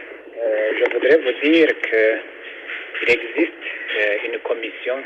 je 0.80 0.92
voudrais 0.94 1.18
vous 1.18 1.32
dire 1.42 1.68
qu'il 1.89 3.10
existe 3.10 3.54
une 4.25 4.39
commission 4.39 5.04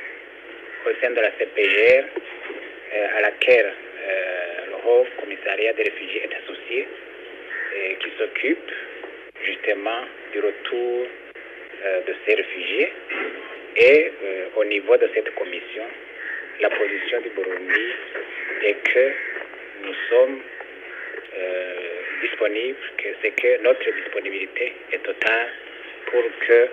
au 0.86 0.90
sein 1.02 1.12
de 1.12 1.22
la 1.22 1.32
CPGR 1.32 2.04
à 3.18 3.22
laquelle 3.22 3.74
le 4.68 4.90
Haut 4.90 5.06
Commissariat 5.20 5.74
des 5.74 5.84
réfugiés 5.84 6.24
est 6.24 6.36
associé 6.44 6.88
et 7.76 7.96
qui 7.96 8.10
s'occupe 8.18 8.72
justement 9.44 10.02
du 10.34 10.40
retour 10.40 11.08
de 12.08 12.14
ces 12.26 12.36
réfugiés. 12.36 12.92
Et 13.78 14.12
au 14.56 14.66
niveau 14.66 14.98
de 14.98 15.10
cette 15.14 15.34
commission, 15.36 15.84
la 16.62 16.70
position 16.70 17.22
du 17.22 17.30
Burundi 17.30 17.88
est 18.66 18.78
que 18.84 19.12
nous 19.86 19.94
sommes 20.10 20.40
disponibles, 22.22 22.78
que 22.98 23.10
c'est 23.22 23.32
que 23.32 23.64
notre 23.64 23.90
disponibilité 24.04 24.74
est 24.92 25.04
totale 25.04 25.50
pour 26.12 26.24
que 26.48 26.70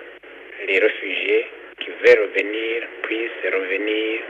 les 0.67 0.79
réfugiés 0.79 1.45
qui 1.79 1.89
veulent 2.05 2.29
revenir 2.29 2.83
puissent 3.03 3.43
revenir 3.45 4.21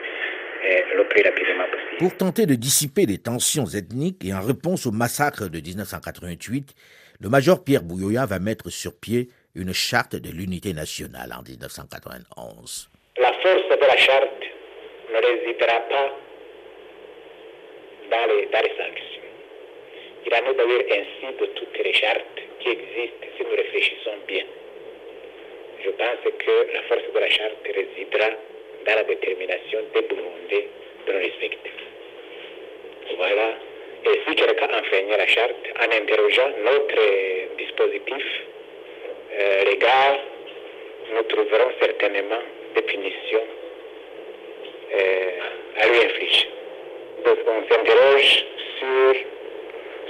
le 0.95 1.03
plus 1.07 1.21
rapidement 1.23 1.65
possible. 1.65 1.97
Pour 1.99 2.17
tenter 2.17 2.45
de 2.45 2.55
dissiper 2.55 3.05
les 3.05 3.17
tensions 3.17 3.65
ethniques 3.65 4.23
et 4.25 4.33
en 4.33 4.41
réponse 4.41 4.85
au 4.85 4.91
massacre 4.91 5.47
de 5.47 5.59
1988, 5.59 6.73
le 7.19 7.29
major 7.29 7.63
Pierre 7.63 7.83
Bouyoya 7.83 8.25
va 8.25 8.39
mettre 8.39 8.69
sur 8.69 8.93
pied 8.99 9.29
une 9.55 9.73
charte 9.73 10.15
de 10.15 10.29
l'unité 10.29 10.73
nationale 10.73 11.31
en 11.33 11.41
1991. 11.41 12.91
La 13.19 13.33
force 13.33 13.69
de 13.69 13.85
la 13.87 13.97
charte 13.97 14.46
ne 15.09 15.17
résidera 15.17 15.79
pas 15.89 16.11
dans 18.11 18.25
les, 18.33 18.45
dans 18.47 18.61
les 18.61 18.75
sanctions. 18.77 19.27
Il 20.25 20.33
en 20.33 20.49
est 20.49 20.53
d'ailleurs 20.55 20.83
ainsi 20.91 21.37
de 21.39 21.45
toutes 21.45 21.77
les 21.83 21.93
chartes 21.93 22.41
qui 22.59 22.69
existent 22.69 23.27
si 23.37 23.43
nous 23.43 23.55
réfléchissons 23.55 24.17
bien. 24.27 24.43
Je 25.83 25.89
pense 25.91 26.23
que 26.23 26.73
la 26.73 26.81
force 26.83 27.13
de 27.13 27.19
la 27.19 27.29
charte 27.29 27.65
résidera 27.65 28.29
dans 28.85 28.95
la 28.95 29.03
détermination 29.03 29.79
des 29.93 30.01
Burundais 30.01 30.67
de 31.05 31.11
le 31.11 31.19
respecter. 31.19 31.71
Voilà. 33.15 33.53
Et 34.05 34.21
si 34.27 34.35
quelqu'un 34.35 34.69
enfreignait 34.77 35.17
la 35.17 35.27
charte 35.27 35.55
en 35.79 35.95
interrogeant 35.95 36.49
notre 36.63 37.55
dispositif 37.57 38.25
euh, 39.39 39.63
légal, 39.65 40.19
nous 41.13 41.23
trouverons 41.23 41.71
certainement 41.81 42.41
des 42.75 42.81
punitions 42.81 43.47
à 44.93 45.85
infliger. 45.85 46.49
Donc 47.25 47.37
on 47.47 47.73
s'interroge 47.73 48.45
sur 48.79 49.15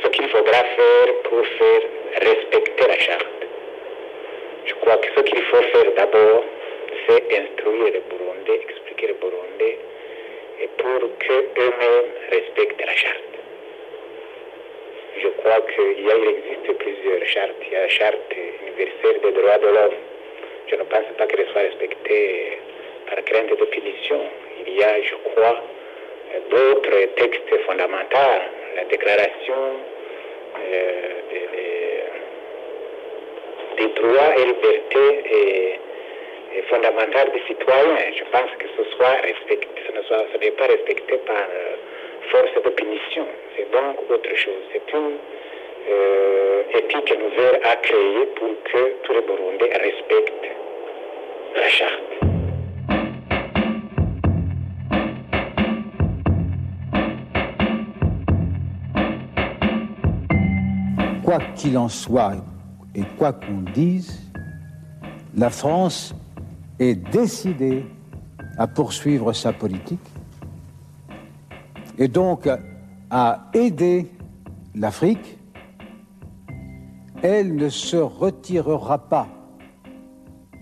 ce 0.04 0.08
qu'il 0.10 0.28
faudra 0.30 0.64
faire 0.64 1.08
pour 1.24 1.46
faire 1.46 1.82
respecter 2.22 2.88
la 2.88 3.00
charte. 3.00 3.26
Je 4.66 4.74
crois 4.76 4.98
que 4.98 5.08
ce 5.16 5.22
qu'il 5.22 5.42
faut 5.44 5.62
faire 5.62 5.92
d'abord, 5.96 6.44
c'est 7.08 7.24
instruire 7.40 7.94
les 7.94 8.02
Burundais, 8.10 8.62
expliquer 8.70 9.08
les 9.08 9.14
Burundais, 9.14 9.80
et 10.62 10.70
pour 10.78 11.18
qu'eux-mêmes 11.20 12.12
respectent 12.30 12.86
la 12.86 12.94
charte. 12.94 13.24
Je 15.22 15.28
crois 15.30 15.62
qu'il 15.62 16.30
existe 16.30 16.78
plusieurs 16.78 17.26
chartes. 17.26 17.56
Il 17.66 17.74
y 17.74 17.76
a 17.76 17.82
la 17.82 17.90
charte 17.90 18.34
universelle 18.62 19.22
des 19.24 19.32
droits 19.32 19.58
de 19.58 19.68
l'homme. 19.68 19.98
Je 20.68 20.76
ne 20.76 20.84
pense 20.84 21.06
pas 21.18 21.26
qu'elle 21.26 21.48
soit 21.52 21.62
respectée 21.62 22.60
par 23.08 23.24
crainte 23.24 23.50
de 23.50 23.66
punition. 23.66 24.22
Il 24.68 24.76
y 24.76 24.84
a, 24.84 25.02
je 25.02 25.16
crois, 25.30 25.62
d'autres 26.50 27.16
textes 27.16 27.64
fondamentaux. 27.66 28.42
La 28.76 28.84
déclaration 28.86 29.56
euh, 30.74 31.02
des, 33.78 33.88
droits 33.88 34.36
et 34.38 34.46
libertés 34.46 35.24
et, 35.32 36.62
fondamentales 36.70 37.32
des 37.32 37.42
citoyens. 37.48 37.98
Je 38.18 38.24
pense 38.32 38.52
que 38.60 38.68
ce 38.78 38.84
soit 38.96 39.22
respecté, 39.22 39.68
ce 39.88 39.92
ne 39.94 40.40
n'est 40.40 40.52
pas 40.52 40.66
respecté 40.68 41.18
par 41.26 41.36
euh, 41.36 41.76
force 42.30 42.64
de 42.64 42.70
punition. 42.72 43.26
C'est 43.56 43.72
donc 43.72 43.98
autre 44.10 44.36
chose. 44.36 44.64
C'est 44.74 44.94
une 44.94 45.18
euh, 45.90 46.64
éthique 46.74 47.18
nouvelle 47.18 47.62
à 47.64 47.76
créer 47.78 48.26
pour 48.36 48.50
que 48.64 48.94
tous 49.04 49.14
les 49.14 49.22
Burundais 49.22 49.72
respectent 49.72 50.50
la 51.56 51.70
charte. 51.70 52.37
Quoi 61.28 61.40
qu'il 61.58 61.78
en 61.78 61.90
soit 61.90 62.36
et 62.96 63.04
quoi 63.18 63.34
qu'on 63.34 63.60
dise, 63.74 64.18
la 65.36 65.50
France 65.50 66.16
est 66.80 66.96
décidée 66.96 67.86
à 68.58 68.66
poursuivre 68.66 69.34
sa 69.34 69.52
politique 69.52 70.00
et 71.98 72.08
donc 72.08 72.48
à 73.10 73.50
aider 73.54 74.10
l'Afrique. 74.74 75.38
Elle 77.22 77.58
ne 77.58 77.68
se 77.68 77.98
retirera 77.98 78.98
pas 78.98 79.28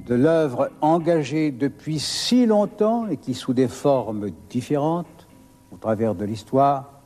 de 0.08 0.16
l'œuvre 0.16 0.72
engagée 0.82 1.52
depuis 1.52 2.00
si 2.00 2.48
longtemps 2.48 3.06
et 3.06 3.18
qui, 3.18 3.36
sous 3.36 3.54
des 3.54 3.68
formes 3.68 4.32
différentes, 4.50 5.28
au 5.72 5.78
travers 5.78 6.16
de 6.16 6.26
l'histoire, 6.26 7.04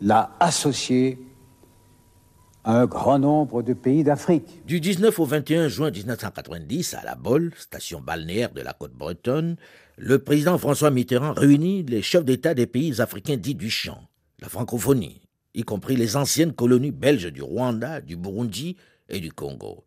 l'a 0.00 0.30
associée 0.40 1.27
un 2.68 2.84
grand 2.84 3.18
nombre 3.18 3.62
de 3.62 3.72
pays 3.72 4.04
d'Afrique. 4.04 4.60
Du 4.66 4.78
19 4.78 5.18
au 5.18 5.24
21 5.24 5.68
juin 5.68 5.90
1990, 5.90 6.92
à 6.92 7.02
La 7.02 7.14
Bolle, 7.14 7.50
station 7.56 8.02
balnéaire 8.02 8.52
de 8.52 8.60
la 8.60 8.74
côte 8.74 8.92
bretonne, 8.92 9.56
le 9.96 10.18
président 10.18 10.58
François 10.58 10.90
Mitterrand 10.90 11.32
réunit 11.32 11.82
les 11.84 12.02
chefs 12.02 12.26
d'État 12.26 12.52
des 12.52 12.66
pays 12.66 13.00
africains 13.00 13.38
dits 13.38 13.54
du 13.54 13.70
champ, 13.70 14.06
la 14.40 14.50
francophonie, 14.50 15.22
y 15.54 15.62
compris 15.62 15.96
les 15.96 16.16
anciennes 16.16 16.52
colonies 16.52 16.90
belges 16.90 17.32
du 17.32 17.40
Rwanda, 17.40 18.02
du 18.02 18.16
Burundi 18.16 18.76
et 19.08 19.20
du 19.20 19.32
Congo. 19.32 19.86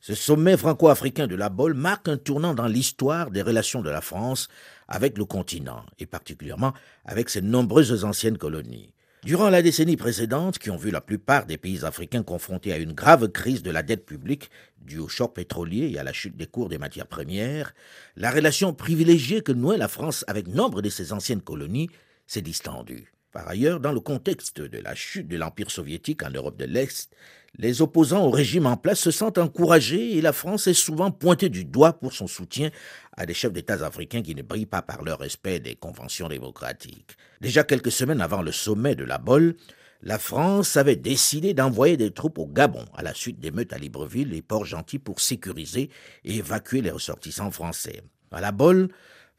Ce 0.00 0.14
sommet 0.14 0.56
franco-africain 0.56 1.26
de 1.26 1.36
la 1.36 1.50
Bolle 1.50 1.74
marque 1.74 2.08
un 2.08 2.16
tournant 2.16 2.54
dans 2.54 2.66
l'histoire 2.66 3.30
des 3.30 3.42
relations 3.42 3.82
de 3.82 3.90
la 3.90 4.00
France 4.00 4.48
avec 4.88 5.18
le 5.18 5.26
continent, 5.26 5.84
et 5.98 6.06
particulièrement 6.06 6.72
avec 7.04 7.28
ses 7.28 7.42
nombreuses 7.42 8.06
anciennes 8.06 8.38
colonies. 8.38 8.94
Durant 9.24 9.50
la 9.50 9.62
décennie 9.62 9.96
précédente, 9.96 10.58
qui 10.58 10.68
ont 10.70 10.76
vu 10.76 10.90
la 10.90 11.00
plupart 11.00 11.46
des 11.46 11.56
pays 11.56 11.84
africains 11.84 12.24
confrontés 12.24 12.72
à 12.72 12.78
une 12.78 12.92
grave 12.92 13.28
crise 13.28 13.62
de 13.62 13.70
la 13.70 13.84
dette 13.84 14.04
publique 14.04 14.50
due 14.80 14.98
au 14.98 15.06
choc 15.06 15.34
pétrolier 15.34 15.92
et 15.92 15.98
à 16.00 16.02
la 16.02 16.12
chute 16.12 16.36
des 16.36 16.48
cours 16.48 16.68
des 16.68 16.78
matières 16.78 17.06
premières, 17.06 17.72
la 18.16 18.32
relation 18.32 18.74
privilégiée 18.74 19.40
que 19.40 19.52
nouait 19.52 19.78
la 19.78 19.86
France 19.86 20.24
avec 20.26 20.48
nombre 20.48 20.82
de 20.82 20.88
ses 20.88 21.12
anciennes 21.12 21.40
colonies 21.40 21.88
s'est 22.26 22.42
distendue. 22.42 23.12
Par 23.32 23.48
ailleurs, 23.48 23.80
dans 23.80 23.92
le 23.92 24.00
contexte 24.00 24.60
de 24.60 24.78
la 24.78 24.94
chute 24.94 25.26
de 25.26 25.38
l'Empire 25.38 25.70
soviétique 25.70 26.22
en 26.22 26.30
Europe 26.30 26.58
de 26.58 26.66
l'Est, 26.66 27.10
les 27.56 27.80
opposants 27.80 28.26
au 28.26 28.30
régime 28.30 28.66
en 28.66 28.76
place 28.76 29.00
se 29.00 29.10
sentent 29.10 29.38
encouragés 29.38 30.16
et 30.16 30.20
la 30.20 30.34
France 30.34 30.66
est 30.66 30.74
souvent 30.74 31.10
pointée 31.10 31.48
du 31.48 31.64
doigt 31.64 31.94
pour 31.94 32.12
son 32.12 32.26
soutien 32.26 32.70
à 33.16 33.24
des 33.24 33.32
chefs 33.32 33.52
d'État 33.52 33.84
africains 33.86 34.22
qui 34.22 34.34
ne 34.34 34.42
brillent 34.42 34.66
pas 34.66 34.82
par 34.82 35.02
leur 35.02 35.18
respect 35.18 35.60
des 35.60 35.76
conventions 35.76 36.28
démocratiques. 36.28 37.16
Déjà 37.40 37.64
quelques 37.64 37.90
semaines 37.90 38.20
avant 38.20 38.42
le 38.42 38.52
sommet 38.52 38.94
de 38.94 39.04
la 39.04 39.16
Bolle, 39.16 39.56
la 40.02 40.18
France 40.18 40.76
avait 40.76 40.96
décidé 40.96 41.54
d'envoyer 41.54 41.96
des 41.96 42.10
troupes 42.10 42.38
au 42.38 42.46
Gabon 42.46 42.84
à 42.94 43.02
la 43.02 43.14
suite 43.14 43.40
des 43.40 43.50
meutes 43.50 43.72
à 43.72 43.78
Libreville 43.78 44.34
et 44.34 44.42
Port-Gentil 44.42 44.98
pour 44.98 45.20
sécuriser 45.20 45.88
et 46.24 46.36
évacuer 46.36 46.82
les 46.82 46.90
ressortissants 46.90 47.50
français. 47.50 48.02
À 48.30 48.40
la 48.40 48.52
Bolle, 48.52 48.88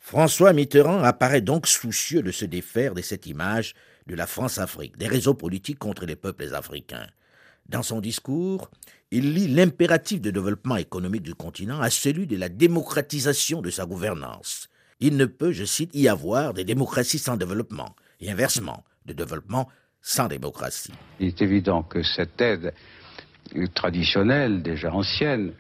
François 0.05 0.51
Mitterrand 0.51 1.01
apparaît 1.01 1.39
donc 1.39 1.65
soucieux 1.65 2.21
de 2.21 2.31
se 2.31 2.43
défaire 2.43 2.93
de 2.93 3.01
cette 3.01 3.25
image 3.25 3.73
de 4.05 4.15
la 4.15 4.27
France-Afrique, 4.27 4.97
des 4.97 5.07
réseaux 5.07 5.33
politiques 5.33 5.79
contre 5.79 6.05
les 6.05 6.17
peuples 6.17 6.53
africains. 6.53 7.07
Dans 7.69 7.83
son 7.83 8.01
discours, 8.01 8.69
il 9.11 9.33
lie 9.33 9.47
l'impératif 9.47 10.19
de 10.19 10.29
développement 10.29 10.75
économique 10.75 11.23
du 11.23 11.33
continent 11.33 11.79
à 11.79 11.89
celui 11.89 12.27
de 12.27 12.35
la 12.35 12.49
démocratisation 12.49 13.61
de 13.61 13.69
sa 13.69 13.85
gouvernance. 13.85 14.67
Il 14.99 15.15
ne 15.15 15.23
peut, 15.23 15.53
je 15.53 15.63
cite, 15.63 15.95
y 15.95 16.09
avoir 16.09 16.53
des 16.53 16.65
démocraties 16.65 17.17
sans 17.17 17.37
développement, 17.37 17.95
et 18.19 18.29
inversement, 18.29 18.83
de 19.05 19.13
développement 19.13 19.69
sans 20.01 20.27
démocratie. 20.27 20.91
Il 21.21 21.29
est 21.29 21.41
évident 21.41 21.81
que 21.81 22.03
cette 22.03 22.41
aide 22.41 22.73
traditionnelle, 23.73 24.63
déjà 24.63 24.91
ancienne, 24.91 25.53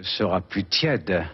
sera 0.00 0.40
plus 0.40 0.64
tiède 0.64 1.26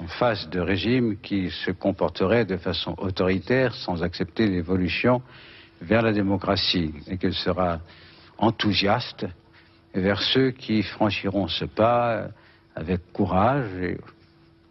en 0.00 0.06
face 0.06 0.48
de 0.48 0.60
régimes 0.60 1.18
qui 1.20 1.50
se 1.50 1.70
comporteraient 1.70 2.46
de 2.46 2.56
façon 2.56 2.94
autoritaire 2.98 3.74
sans 3.74 4.02
accepter 4.02 4.46
l'évolution 4.46 5.20
vers 5.82 6.00
la 6.00 6.12
démocratie 6.12 6.94
et 7.06 7.18
qu'elle 7.18 7.34
sera 7.34 7.80
enthousiaste 8.38 9.26
vers 9.94 10.22
ceux 10.22 10.52
qui 10.52 10.82
franchiront 10.82 11.48
ce 11.48 11.66
pas 11.66 12.28
avec 12.74 13.12
courage 13.12 13.70
et 13.82 13.98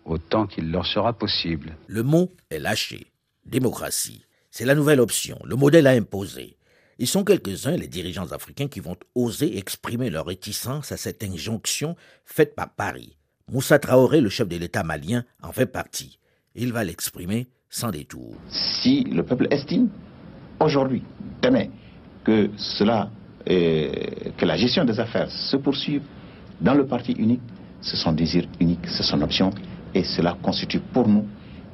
autant 0.04 0.48
qu'il 0.48 0.72
leur 0.72 0.88
sera 0.88 1.14
possible. 1.14 1.76
Le 1.88 2.02
mot 2.02 2.32
est 2.50 2.60
lâché. 2.60 3.12
Démocratie. 3.46 4.24
C'est 4.50 4.66
la 4.66 4.74
nouvelle 4.74 5.00
option, 5.00 5.40
le 5.46 5.56
modèle 5.56 5.86
à 5.86 5.92
imposer. 5.92 6.58
Ils 6.98 7.08
sont 7.08 7.24
quelques-uns, 7.24 7.78
les 7.78 7.88
dirigeants 7.88 8.32
africains, 8.32 8.68
qui 8.68 8.80
vont 8.80 8.98
oser 9.14 9.58
exprimer 9.58 10.10
leur 10.10 10.26
réticence 10.26 10.92
à 10.92 10.98
cette 10.98 11.24
injonction 11.24 11.96
faite 12.26 12.56
par 12.56 12.74
Paris. 12.74 13.19
Moussa 13.52 13.80
Traoré, 13.80 14.22
le 14.22 14.30
chef 14.30 14.48
de 14.48 14.58
l'État 14.58 14.84
malien, 14.84 15.24
en 15.42 15.52
fait 15.52 15.66
partie. 15.66 16.20
Il 16.54 16.72
va 16.72 16.84
l'exprimer 16.84 17.48
sans 17.70 17.90
détour. 17.90 18.36
Si 18.50 19.04
le 19.06 19.24
peuple 19.24 19.48
estime 19.50 19.90
aujourd'hui, 20.60 21.04
demain, 21.42 21.66
que 22.24 22.50
cela, 22.58 23.10
que 23.46 24.46
la 24.46 24.56
gestion 24.56 24.86
des 24.86 25.00
affaires 25.00 25.32
se 25.32 25.58
poursuive 25.58 26.04
dans 26.62 26.76
le 26.76 26.86
parti 26.86 27.14
unique, 27.14 27.42
c'est 27.82 27.96
son 27.96 28.12
désir 28.12 28.46
unique, 28.60 28.86
c'est 28.86 29.04
son 29.04 29.22
option, 29.22 29.52
et 29.96 30.04
cela 30.04 30.38
constitue 30.44 30.80
pour 30.80 31.08
nous 31.08 31.26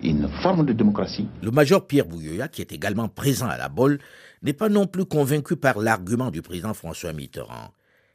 une 0.02 0.30
forme 0.44 0.66
de 0.66 0.72
démocratie. 0.72 1.28
Le 1.42 1.52
major 1.52 1.88
Pierre 1.88 2.06
Bouyoya, 2.06 2.48
qui 2.48 2.62
est 2.62 2.72
également 2.72 3.10
présent 3.10 3.48
à 3.48 3.58
la 3.58 3.68
Bolle, 3.68 4.00
n'est 4.44 4.54
pas 4.54 4.70
non 4.70 4.88
plus 4.88 5.06
convaincu 5.06 5.56
par 5.58 5.80
l'argument 5.80 6.32
du 6.32 6.42
président 6.42 6.74
François 6.74 7.12
Mitterrand. 7.12 7.74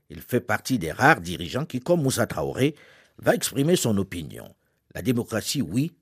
Il 0.09 0.21
fait 0.21 0.41
partie 0.41 0.79
des 0.79 0.93
rares 0.93 1.21
dirigeants 1.21 1.65
qui, 1.65 1.81
comme 1.81 2.03
Moussa 2.03 2.27
Traoré, 2.27 2.75
va 3.23 3.35
exprimer 3.35 3.77
son 3.77 3.97
opinion. 3.99 4.45
La 4.95 5.03
démocratie, 5.03 5.63
oui, 5.63 5.93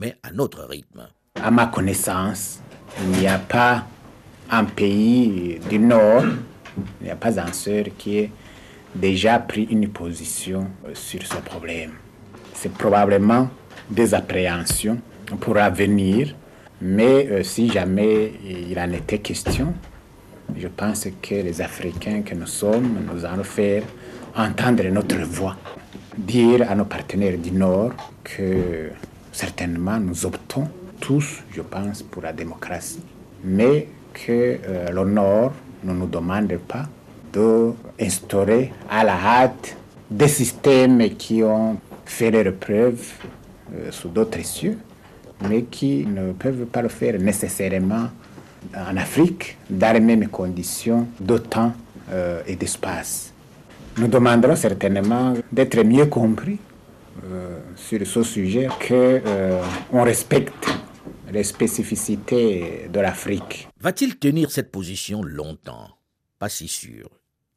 mais 0.00 0.16
à 0.22 0.32
notre 0.32 0.64
rythme. 0.64 1.08
À 1.40 1.50
ma 1.50 1.66
connaissance, 1.66 2.60
il 3.00 3.20
n'y 3.20 3.26
a 3.26 3.38
pas 3.38 3.86
un 4.50 4.64
pays 4.64 5.58
du 5.68 5.78
Nord, 5.78 6.24
il 7.00 7.04
n'y 7.04 7.10
a 7.10 7.16
pas 7.16 7.40
un 7.40 7.52
seul 7.52 7.92
qui 7.96 8.18
ait 8.18 8.30
déjà 8.94 9.38
pris 9.38 9.64
une 9.64 9.88
position 9.88 10.68
sur 10.92 11.24
ce 11.26 11.36
problème. 11.36 11.92
C'est 12.52 12.72
probablement 12.72 13.48
des 13.90 14.14
appréhensions 14.14 15.00
pour 15.40 15.54
l'avenir, 15.54 16.34
mais 16.80 17.28
euh, 17.30 17.42
si 17.42 17.70
jamais 17.70 18.32
il 18.44 18.78
en 18.78 18.92
était 18.92 19.18
question, 19.18 19.74
je 20.56 20.68
pense 20.68 21.08
que 21.22 21.34
les 21.34 21.60
Africains 21.60 22.22
que 22.22 22.34
nous 22.34 22.46
sommes, 22.46 23.06
nous 23.12 23.24
allons 23.24 23.44
faire 23.44 23.82
entendre 24.36 24.84
notre 24.84 25.16
voix 25.22 25.56
dire 26.16 26.70
à 26.70 26.74
nos 26.74 26.84
partenaires 26.84 27.38
du 27.38 27.52
Nord 27.52 27.92
que 28.22 28.90
certainement 29.32 29.98
nous 29.98 30.24
optons 30.26 30.68
tous, 31.00 31.42
je 31.52 31.60
pense, 31.60 32.02
pour 32.02 32.22
la 32.22 32.32
démocratie, 32.32 33.02
mais 33.42 33.88
que 34.12 34.58
euh, 34.66 34.90
le 34.90 35.04
Nord 35.04 35.52
ne 35.82 35.92
nous 35.92 36.06
demande 36.06 36.56
pas 36.66 36.86
d'instaurer 37.32 38.72
à 38.88 39.04
la 39.04 39.14
hâte 39.14 39.76
des 40.10 40.28
systèmes 40.28 41.10
qui 41.16 41.42
ont 41.42 41.76
fait 42.06 42.30
leurs 42.30 42.54
preuves 42.54 43.12
euh, 43.74 43.90
sous 43.90 44.08
d'autres 44.08 44.44
cieux, 44.44 44.78
mais 45.48 45.62
qui 45.64 46.06
ne 46.06 46.32
peuvent 46.32 46.64
pas 46.66 46.82
le 46.82 46.88
faire 46.88 47.18
nécessairement 47.18 48.08
en 48.74 48.96
Afrique 48.96 49.58
dans 49.68 49.92
les 49.92 50.00
mêmes 50.00 50.28
conditions 50.28 51.06
de 51.20 51.38
temps 51.38 51.72
euh, 52.10 52.40
et 52.46 52.56
d'espace. 52.56 53.33
Nous 53.96 54.08
demanderons 54.08 54.56
certainement 54.56 55.34
d'être 55.52 55.80
mieux 55.84 56.06
compris 56.06 56.58
euh, 57.24 57.60
sur 57.76 58.04
ce 58.04 58.24
sujet, 58.24 58.66
qu'on 58.66 58.84
euh, 58.90 59.62
respecte 59.92 60.66
les 61.32 61.44
spécificités 61.44 62.88
de 62.92 62.98
l'Afrique. 63.00 63.68
Va-t-il 63.80 64.16
tenir 64.16 64.50
cette 64.50 64.72
position 64.72 65.22
longtemps? 65.22 65.90
Pas 66.40 66.48
si 66.48 66.66
sûr. 66.66 67.08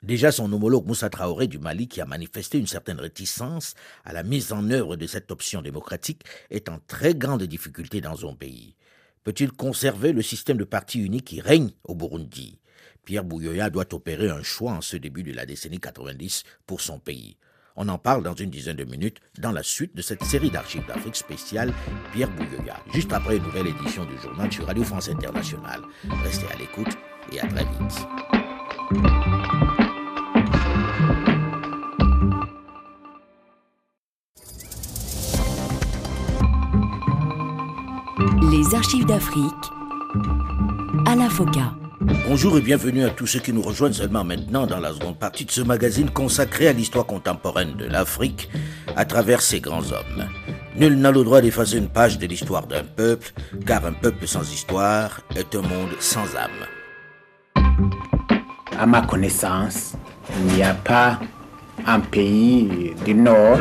Déjà 0.03 0.31
son 0.31 0.53
homologue 0.53 0.85
Moussa 0.85 1.09
Traoré 1.09 1.47
du 1.47 1.57
Mali, 1.57 1.87
qui 1.87 2.01
a 2.01 2.05
manifesté 2.05 2.59
une 2.59 2.67
certaine 2.67 2.99
réticence 2.99 3.73
à 4.05 4.13
la 4.13 4.21
mise 4.21 4.53
en 4.53 4.69
œuvre 4.69 4.95
de 4.95 5.07
cette 5.07 5.31
option 5.31 5.63
démocratique, 5.63 6.23
est 6.51 6.69
en 6.69 6.77
très 6.85 7.15
grande 7.15 7.43
difficulté 7.43 7.99
dans 7.99 8.15
son 8.15 8.35
pays. 8.35 8.75
Peut-il 9.23 9.51
conserver 9.51 10.13
le 10.13 10.21
système 10.21 10.57
de 10.57 10.63
parti 10.63 11.03
unique 11.03 11.25
qui 11.25 11.41
règne 11.41 11.71
au 11.83 11.95
Burundi? 11.95 12.59
Pierre 13.07 13.23
Bouyoya 13.23 13.69
doit 13.69 13.93
opérer 13.93 14.29
un 14.29 14.43
choix 14.43 14.73
en 14.73 14.81
ce 14.81 14.97
début 14.97 15.23
de 15.23 15.31
la 15.31 15.45
décennie 15.45 15.79
90 15.79 16.43
pour 16.65 16.81
son 16.81 16.99
pays. 16.99 17.37
On 17.77 17.87
en 17.87 17.97
parle 17.97 18.21
dans 18.21 18.33
une 18.33 18.49
dizaine 18.49 18.75
de 18.75 18.83
minutes 18.83 19.21
dans 19.39 19.53
la 19.53 19.63
suite 19.63 19.95
de 19.95 20.01
cette 20.01 20.25
série 20.25 20.51
d'archives 20.51 20.85
d'Afrique 20.85 21.15
spéciale 21.15 21.73
Pierre 22.11 22.29
Bouyoya, 22.31 22.75
juste 22.93 23.13
après 23.13 23.37
une 23.37 23.43
nouvelle 23.43 23.67
édition 23.67 24.03
du 24.03 24.17
journal 24.17 24.51
sur 24.51 24.65
Radio 24.65 24.83
France 24.83 25.07
Internationale. 25.07 25.83
Restez 26.21 26.47
à 26.53 26.57
l'écoute 26.57 26.97
et 27.31 27.39
à 27.39 27.47
très 27.47 27.63
vite. 27.63 28.07
Les 38.51 38.75
archives 38.75 39.05
d'Afrique 39.05 39.53
à 41.05 41.15
la 41.15 41.29
FOCA. 41.29 41.86
Bonjour 42.07 42.57
et 42.57 42.61
bienvenue 42.61 43.03
à 43.03 43.09
tous 43.09 43.27
ceux 43.27 43.39
qui 43.39 43.51
nous 43.51 43.61
rejoignent 43.61 43.93
seulement 43.93 44.23
maintenant 44.23 44.65
dans 44.65 44.79
la 44.79 44.93
seconde 44.93 45.17
partie 45.17 45.43
de 45.43 45.51
ce 45.51 45.59
magazine 45.59 46.09
consacré 46.09 46.69
à 46.69 46.73
l'histoire 46.73 47.05
contemporaine 47.05 47.75
de 47.75 47.85
l'Afrique 47.85 48.49
à 48.95 49.03
travers 49.03 49.41
ses 49.41 49.59
grands 49.59 49.91
hommes. 49.91 50.25
Nul 50.77 50.97
n'a 50.97 51.11
le 51.11 51.23
droit 51.25 51.41
d'effacer 51.41 51.77
une 51.77 51.89
page 51.89 52.17
de 52.17 52.25
l'histoire 52.25 52.65
d'un 52.65 52.83
peuple, 52.83 53.33
car 53.65 53.85
un 53.85 53.91
peuple 53.91 54.25
sans 54.25 54.49
histoire 54.53 55.19
est 55.35 55.53
un 55.53 55.61
monde 55.61 55.89
sans 55.99 56.27
âme. 56.35 56.49
À 58.79 58.85
ma 58.85 59.01
connaissance, 59.01 59.93
il 60.37 60.55
n'y 60.55 60.63
a 60.63 60.75
pas 60.75 61.19
un 61.85 61.99
pays 61.99 62.93
du 63.05 63.15
Nord, 63.15 63.59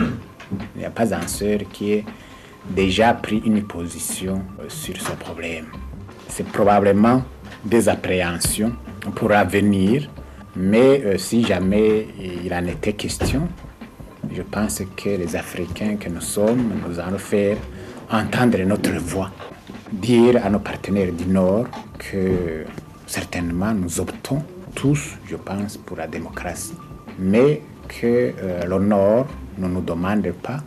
il 0.76 0.80
n'y 0.80 0.84
a 0.84 0.90
pas 0.90 1.12
un 1.12 1.26
seul 1.26 1.64
qui 1.72 1.94
ait 1.94 2.04
déjà 2.70 3.12
pris 3.12 3.42
une 3.44 3.66
position 3.66 4.42
sur 4.68 5.00
ce 5.00 5.12
problème. 5.12 5.66
C'est 6.28 6.46
probablement 6.46 7.24
des 7.66 7.88
appréhensions 7.88 8.72
pour 9.14 9.28
l'avenir, 9.28 10.08
mais 10.54 11.02
euh, 11.04 11.18
si 11.18 11.44
jamais 11.44 12.06
il 12.44 12.52
en 12.54 12.64
était 12.66 12.92
question, 12.92 13.48
je 14.32 14.42
pense 14.42 14.82
que 14.96 15.10
les 15.10 15.36
Africains 15.36 15.96
que 15.96 16.08
nous 16.08 16.20
sommes, 16.20 16.72
nous 16.86 16.98
allons 17.00 17.18
faire 17.18 17.56
entendre 18.10 18.58
notre 18.64 18.92
voix, 18.92 19.30
dire 19.92 20.40
à 20.44 20.48
nos 20.48 20.60
partenaires 20.60 21.12
du 21.12 21.26
Nord 21.26 21.66
que 21.98 22.64
certainement 23.06 23.72
nous 23.72 24.00
optons 24.00 24.42
tous, 24.74 25.16
je 25.26 25.36
pense, 25.36 25.76
pour 25.76 25.96
la 25.96 26.06
démocratie, 26.06 26.74
mais 27.18 27.62
que 27.88 28.32
euh, 28.40 28.64
le 28.64 28.78
Nord 28.78 29.26
ne 29.58 29.68
nous 29.68 29.80
demande 29.80 30.30
pas 30.42 30.58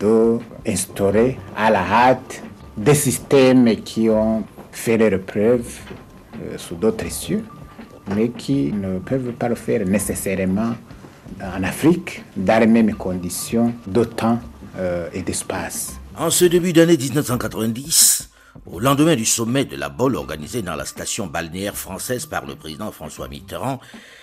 d'instaurer 0.00 1.38
à 1.56 1.70
la 1.70 1.82
hâte 1.82 2.42
des 2.76 2.94
systèmes 2.94 3.76
qui 3.82 4.08
ont 4.08 4.44
fait 4.70 4.96
leurs 4.96 5.20
preuves 5.20 5.80
sous 6.56 6.74
d'autres 6.76 7.10
cieux, 7.10 7.44
mais 8.14 8.30
qui 8.30 8.72
ne 8.72 8.98
peuvent 8.98 9.32
pas 9.32 9.48
le 9.48 9.54
faire 9.54 9.84
nécessairement 9.86 10.74
en 11.42 11.62
Afrique 11.62 12.22
dans 12.36 12.60
les 12.60 12.66
mêmes 12.66 12.94
conditions 12.94 13.74
de 13.86 14.04
temps 14.04 14.40
euh, 14.76 15.08
et 15.12 15.22
d'espace. 15.22 15.98
En 16.16 16.30
ce 16.30 16.44
début 16.44 16.72
d'année 16.72 16.96
1990, 16.96 18.30
au 18.66 18.80
lendemain 18.80 19.14
du 19.14 19.24
sommet 19.24 19.64
de 19.64 19.76
la 19.76 19.88
Bolle 19.88 20.16
organisé 20.16 20.62
dans 20.62 20.74
la 20.74 20.84
station 20.84 21.26
balnéaire 21.26 21.76
française 21.76 22.26
par 22.26 22.44
le 22.44 22.56
président 22.56 22.90
François 22.90 23.28
Mitterrand, 23.28 23.80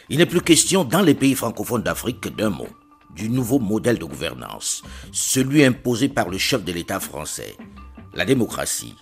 il 0.10 0.18
n'est 0.18 0.26
plus 0.26 0.42
question 0.42 0.84
dans 0.84 1.02
les 1.02 1.14
pays 1.14 1.36
francophones 1.36 1.84
d'Afrique 1.84 2.36
d'un 2.36 2.50
mot, 2.50 2.68
du 3.16 3.30
nouveau 3.30 3.60
modèle 3.60 3.98
de 3.98 4.06
gouvernance, 4.06 4.84
celui 5.12 5.64
imposé 5.64 6.10
par 6.10 6.30
le 6.30 6.38
chef 6.38 6.64
de 6.64 6.72
l'État 6.74 7.00
français, 7.00 7.56
la 8.14 8.26
démocratie. 8.26 8.96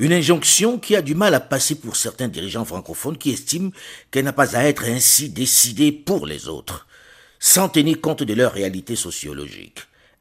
Une 0.00 0.14
injonction 0.14 0.78
qui 0.78 0.96
a 0.96 1.02
du 1.02 1.14
mal 1.14 1.34
à 1.34 1.40
passer 1.40 1.74
pour 1.74 1.94
certains 1.94 2.28
dirigeants 2.28 2.64
francophones 2.64 3.18
qui 3.18 3.32
estiment 3.32 3.70
qu'elle 4.10 4.24
n'a 4.24 4.32
pas 4.32 4.56
à 4.56 4.64
être 4.64 4.84
ainsi 4.84 5.28
décidée 5.28 5.92
pour 5.92 6.26
les 6.26 6.48
autres, 6.48 6.86
sans 7.38 7.68
tenir 7.68 8.00
compte 8.00 8.22
de 8.22 8.32
leur 8.32 8.54
réalité 8.54 8.96
sociologique. 8.96 9.80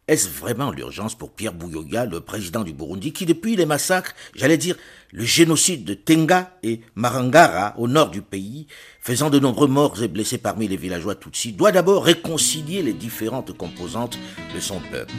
Est-ce 0.10 0.28
vraiment 0.28 0.72
l'urgence 0.72 1.14
pour 1.14 1.30
Pierre 1.30 1.54
Bouyoya, 1.54 2.06
le 2.06 2.20
président 2.20 2.64
du 2.64 2.74
Burundi, 2.74 3.14
qui 3.14 3.28
depuis 3.28 3.56
les 3.56 3.68
massacres, 3.68 4.16
j'allais 4.34 4.58
dire 4.58 4.76
le 5.12 5.24
génocide 5.24 5.86
de 5.86 5.94
Tenga 5.94 6.58
et 6.64 6.82
Marangara 6.96 7.76
au 7.78 7.88
nord 7.88 8.10
du 8.10 8.24
pays, 8.24 8.66
faisant 9.02 9.30
de 9.30 9.38
nombreux 9.38 9.68
morts 9.68 10.02
et 10.02 10.08
blessés 10.08 10.40
parmi 10.40 10.68
les 10.68 10.78
villageois 10.78 11.14
Tutsis, 11.14 11.54
doit 11.54 11.72
d'abord 11.72 12.06
réconcilier 12.06 12.82
les 12.82 12.94
différentes 12.94 13.56
composantes 13.56 14.18
de 14.56 14.60
son 14.60 14.80
peuple? 14.92 15.14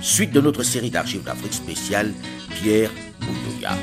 Suite 0.00 0.30
de 0.30 0.40
notre 0.40 0.62
série 0.62 0.90
d'archives 0.90 1.24
d'Afrique 1.24 1.54
spéciale, 1.54 2.14
Pierre 2.62 2.92
Bouyoya. 3.18 3.76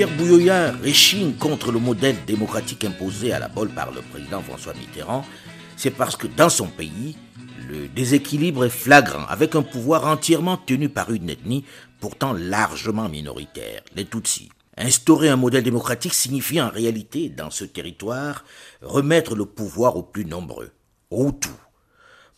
Pierre 0.00 0.16
Bouyoya 0.16 0.70
réchigne 0.82 1.34
contre 1.34 1.70
le 1.70 1.78
modèle 1.78 2.16
démocratique 2.26 2.86
imposé 2.86 3.34
à 3.34 3.38
la 3.38 3.48
bolle 3.48 3.68
par 3.68 3.92
le 3.92 4.00
président 4.00 4.40
François 4.40 4.72
Mitterrand, 4.72 5.26
c'est 5.76 5.90
parce 5.90 6.16
que 6.16 6.26
dans 6.26 6.48
son 6.48 6.68
pays, 6.68 7.18
le 7.68 7.86
déséquilibre 7.86 8.64
est 8.64 8.70
flagrant, 8.70 9.26
avec 9.26 9.54
un 9.56 9.60
pouvoir 9.60 10.06
entièrement 10.06 10.56
tenu 10.56 10.88
par 10.88 11.12
une 11.12 11.28
ethnie 11.28 11.66
pourtant 12.00 12.32
largement 12.32 13.10
minoritaire, 13.10 13.82
les 13.94 14.06
Tutsis. 14.06 14.48
Instaurer 14.78 15.28
un 15.28 15.36
modèle 15.36 15.64
démocratique 15.64 16.14
signifie 16.14 16.62
en 16.62 16.70
réalité, 16.70 17.28
dans 17.28 17.50
ce 17.50 17.66
territoire, 17.66 18.46
remettre 18.80 19.34
le 19.34 19.44
pouvoir 19.44 19.96
aux 19.96 20.02
plus 20.02 20.24
nombreux, 20.24 20.70
aux 21.10 21.28
Hutus. 21.28 21.52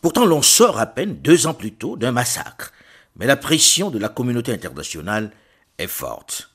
Pourtant, 0.01 0.25
l'on 0.25 0.41
sort 0.41 0.79
à 0.79 0.85
peine 0.85 1.15
deux 1.15 1.47
ans 1.47 1.53
plus 1.53 1.71
tôt 1.71 1.95
d'un 1.95 2.11
massacre, 2.11 2.73
mais 3.15 3.25
la 3.25 3.37
pression 3.37 3.89
de 3.89 3.99
la 3.99 4.09
communauté 4.09 4.51
internationale 4.51 5.31
est 5.77 5.87
forte 5.87 6.52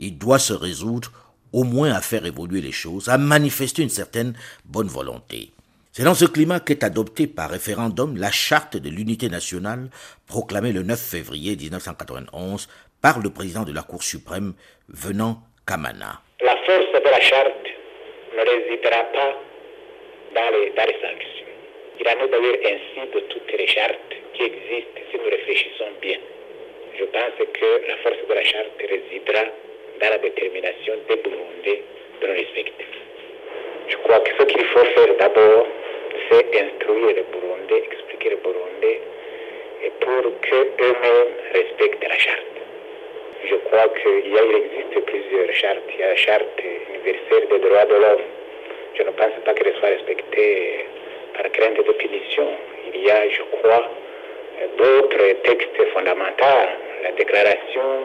il 0.00 0.18
doit 0.18 0.38
se 0.40 0.52
résoudre 0.52 1.12
au 1.52 1.64
moins 1.64 1.92
à 1.92 2.00
faire 2.00 2.26
évoluer 2.26 2.60
les 2.60 2.72
choses, 2.72 3.08
à 3.08 3.18
manifester 3.18 3.82
une 3.82 3.88
certaine 3.88 4.34
bonne 4.64 4.88
volonté. 4.88 5.50
C'est 5.92 6.04
dans 6.04 6.14
ce 6.14 6.24
climat 6.24 6.60
qu'est 6.60 6.84
adoptée 6.84 7.26
par 7.26 7.50
référendum 7.50 8.16
la 8.16 8.30
charte 8.30 8.76
de 8.76 8.88
l'unité 8.88 9.28
nationale 9.28 9.90
proclamée 10.26 10.72
le 10.72 10.82
9 10.82 10.98
février 10.98 11.56
1991 11.56 12.68
par 13.02 13.18
le 13.20 13.30
président 13.30 13.64
de 13.64 13.72
la 13.72 13.82
Cour 13.82 14.02
suprême 14.02 14.54
venant 14.88 15.42
Kamana. 15.66 16.22
La 16.42 16.56
force 16.64 16.92
de 16.94 17.10
la 17.10 17.20
charte 17.20 17.66
ne 18.36 18.42
résidera 18.48 19.02
pas 19.12 19.34
dans 20.34 20.50
les, 20.54 20.70
sanctions. 20.78 21.50
Il 21.98 22.06
en 22.06 22.24
est 22.24 22.30
d'ailleurs 22.30 22.60
ainsi 22.64 23.10
de 23.12 23.20
toutes 23.28 23.52
les 23.58 23.66
chartes 23.66 24.14
qui 24.34 24.42
existent 24.44 25.00
si 25.10 25.16
nous 25.18 25.30
réfléchissons 25.30 25.90
bien. 26.00 26.18
Je 26.98 27.04
pense 27.04 27.36
que 27.36 27.88
la 27.88 27.96
force 27.98 28.28
de 28.28 28.34
la 28.34 28.44
charte 28.44 28.78
résidera 28.78 29.50
dans 30.00 30.10
la 30.10 30.18
détermination 30.18 30.94
des 31.08 31.16
Burundais 31.16 31.82
de 32.20 32.26
le 32.26 32.32
respecter. 32.32 32.86
Je 33.88 33.96
crois 33.98 34.20
que 34.20 34.30
ce 34.38 34.44
qu'il 34.44 34.64
faut 34.64 34.84
faire 34.84 35.14
d'abord, 35.18 35.66
c'est 36.30 36.46
instruire 36.62 37.16
les 37.16 37.24
Burundais, 37.32 37.84
expliquer 37.92 38.30
les 38.30 38.36
Burundais, 38.36 39.00
et 39.82 39.90
pour 40.00 40.22
qu'eux-mêmes 40.40 41.34
respectent 41.52 42.08
la 42.08 42.18
charte. 42.18 42.56
Je 43.44 43.54
crois 43.56 43.88
qu'il 44.00 44.36
existe 44.36 45.06
plusieurs 45.06 45.52
chartes. 45.54 45.82
Il 45.94 46.00
y 46.00 46.02
a 46.02 46.08
la 46.08 46.16
charte 46.16 46.62
universelle 46.62 47.48
des 47.50 47.58
droits 47.58 47.84
de 47.86 47.94
l'homme. 47.94 48.24
Je 48.94 49.02
ne 49.02 49.10
pense 49.10 49.32
pas 49.44 49.54
qu'elle 49.54 49.74
soit 49.76 49.88
respectée 49.88 50.86
par 51.34 51.50
crainte 51.52 51.76
de 51.76 51.92
punition. 51.92 52.48
Il 52.92 53.02
y 53.02 53.10
a, 53.10 53.28
je 53.28 53.42
crois, 53.56 53.88
d'autres 54.76 55.42
textes 55.42 55.84
fondamentaux. 55.94 56.68
La 57.02 57.12
déclaration 57.12 58.04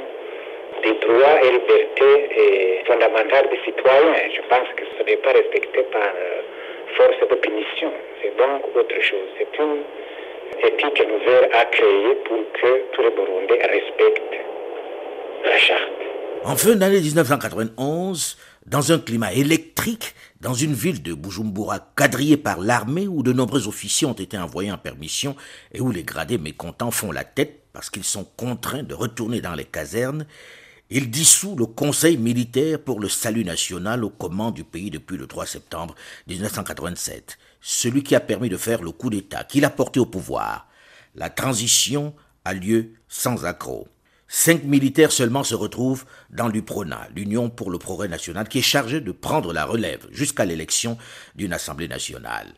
des 0.83 0.93
droits 1.05 1.41
et 1.43 1.51
libertés 1.51 2.83
fondamentales 2.85 3.49
des 3.49 3.59
citoyens. 3.65 4.29
Je 4.35 4.41
pense 4.49 4.67
que 4.75 4.83
ce 4.97 5.03
n'est 5.03 5.17
pas 5.17 5.31
respecté 5.31 5.83
par 5.91 6.01
euh, 6.01 6.41
force 6.97 7.29
de 7.29 7.35
punition. 7.35 7.91
C'est 8.21 8.35
donc 8.37 8.63
autre 8.75 9.01
chose. 9.01 9.29
C'est 9.37 9.59
une 9.59 9.83
éthique 10.63 11.07
nouvelle 11.07 11.49
à 11.53 11.65
créer 11.65 12.15
pour 12.25 12.39
que 12.53 12.83
tous 12.93 13.01
les 13.01 13.11
Burundais 13.11 13.59
respectent 13.61 14.39
la 15.43 15.57
charte. 15.57 15.91
En 16.43 16.55
fin 16.55 16.75
d'année 16.75 17.01
1991, 17.01 18.37
dans 18.65 18.91
un 18.91 18.99
climat 18.99 19.33
électrique, 19.33 20.15
dans 20.41 20.53
une 20.53 20.73
ville 20.73 21.03
de 21.03 21.13
Bujumbura 21.13 21.79
quadrillée 21.95 22.37
par 22.37 22.59
l'armée 22.59 23.07
où 23.07 23.23
de 23.23 23.33
nombreux 23.33 23.67
officiers 23.67 24.07
ont 24.07 24.13
été 24.13 24.37
envoyés 24.37 24.71
en 24.71 24.77
permission 24.77 25.35
et 25.71 25.81
où 25.81 25.91
les 25.91 26.03
gradés 26.03 26.37
mécontents 26.37 26.91
font 26.91 27.11
la 27.11 27.23
tête 27.23 27.63
parce 27.73 27.89
qu'ils 27.89 28.03
sont 28.03 28.23
contraints 28.23 28.83
de 28.83 28.93
retourner 28.93 29.41
dans 29.41 29.53
les 29.53 29.65
casernes, 29.65 30.25
il 30.89 31.11
dissout 31.11 31.55
le 31.55 31.65
Conseil 31.65 32.17
militaire 32.17 32.79
pour 32.79 32.99
le 32.99 33.09
salut 33.09 33.43
national 33.43 34.03
aux 34.03 34.09
commandes 34.09 34.53
du 34.53 34.63
pays 34.63 34.91
depuis 34.91 35.17
le 35.17 35.27
3 35.27 35.45
septembre 35.45 35.95
1987, 36.27 37.37
celui 37.59 38.03
qui 38.03 38.15
a 38.15 38.19
permis 38.19 38.49
de 38.49 38.57
faire 38.57 38.81
le 38.81 38.91
coup 38.91 39.09
d'État 39.09 39.43
qu'il 39.43 39.65
a 39.65 39.69
porté 39.69 39.99
au 39.99 40.05
pouvoir. 40.05 40.67
La 41.15 41.29
transition 41.29 42.15
a 42.45 42.53
lieu 42.53 42.93
sans 43.07 43.45
accroc. 43.45 43.87
Cinq 44.27 44.63
militaires 44.63 45.11
seulement 45.11 45.43
se 45.43 45.53
retrouvent 45.53 46.05
dans 46.31 46.47
l'UPRONA, 46.47 47.09
l'Union 47.15 47.49
pour 47.49 47.69
le 47.69 47.77
progrès 47.77 48.07
national, 48.07 48.47
qui 48.47 48.59
est 48.59 48.63
chargée 48.63 48.99
de 48.99 49.11
prendre 49.11 49.53
la 49.53 49.65
relève 49.65 50.07
jusqu'à 50.11 50.45
l'élection 50.45 50.97
d'une 51.35 51.53
Assemblée 51.53 51.87
nationale. 51.87 52.53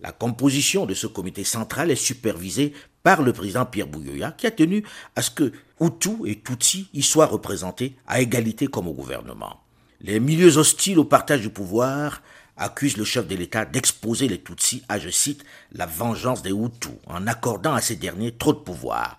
La 0.00 0.12
composition 0.12 0.86
de 0.86 0.94
ce 0.94 1.08
comité 1.08 1.42
central 1.42 1.90
est 1.90 1.96
supervisée 1.96 2.72
par 3.02 3.22
le 3.22 3.32
président 3.32 3.66
Pierre 3.66 3.88
Bouyoya, 3.88 4.30
qui 4.30 4.46
a 4.46 4.52
tenu 4.52 4.84
à 5.16 5.22
ce 5.22 5.32
que 5.32 5.52
Hutu 5.80 6.12
et 6.26 6.40
Tutsi 6.40 6.88
y 6.94 7.02
soient 7.02 7.26
représentés 7.26 7.96
à 8.06 8.20
égalité 8.20 8.68
comme 8.68 8.86
au 8.86 8.92
gouvernement. 8.92 9.60
Les 10.00 10.20
milieux 10.20 10.56
hostiles 10.56 11.00
au 11.00 11.04
partage 11.04 11.40
du 11.40 11.50
pouvoir 11.50 12.22
accusent 12.56 12.96
le 12.96 13.04
chef 13.04 13.26
de 13.26 13.34
l'État 13.34 13.64
d'exposer 13.64 14.28
les 14.28 14.40
Tutsis 14.40 14.84
à, 14.88 15.00
je 15.00 15.08
cite, 15.08 15.44
la 15.72 15.86
vengeance 15.86 16.42
des 16.42 16.50
Hutus, 16.50 16.92
en 17.06 17.26
accordant 17.26 17.74
à 17.74 17.80
ces 17.80 17.96
derniers 17.96 18.36
trop 18.36 18.52
de 18.52 18.58
pouvoir. 18.58 19.18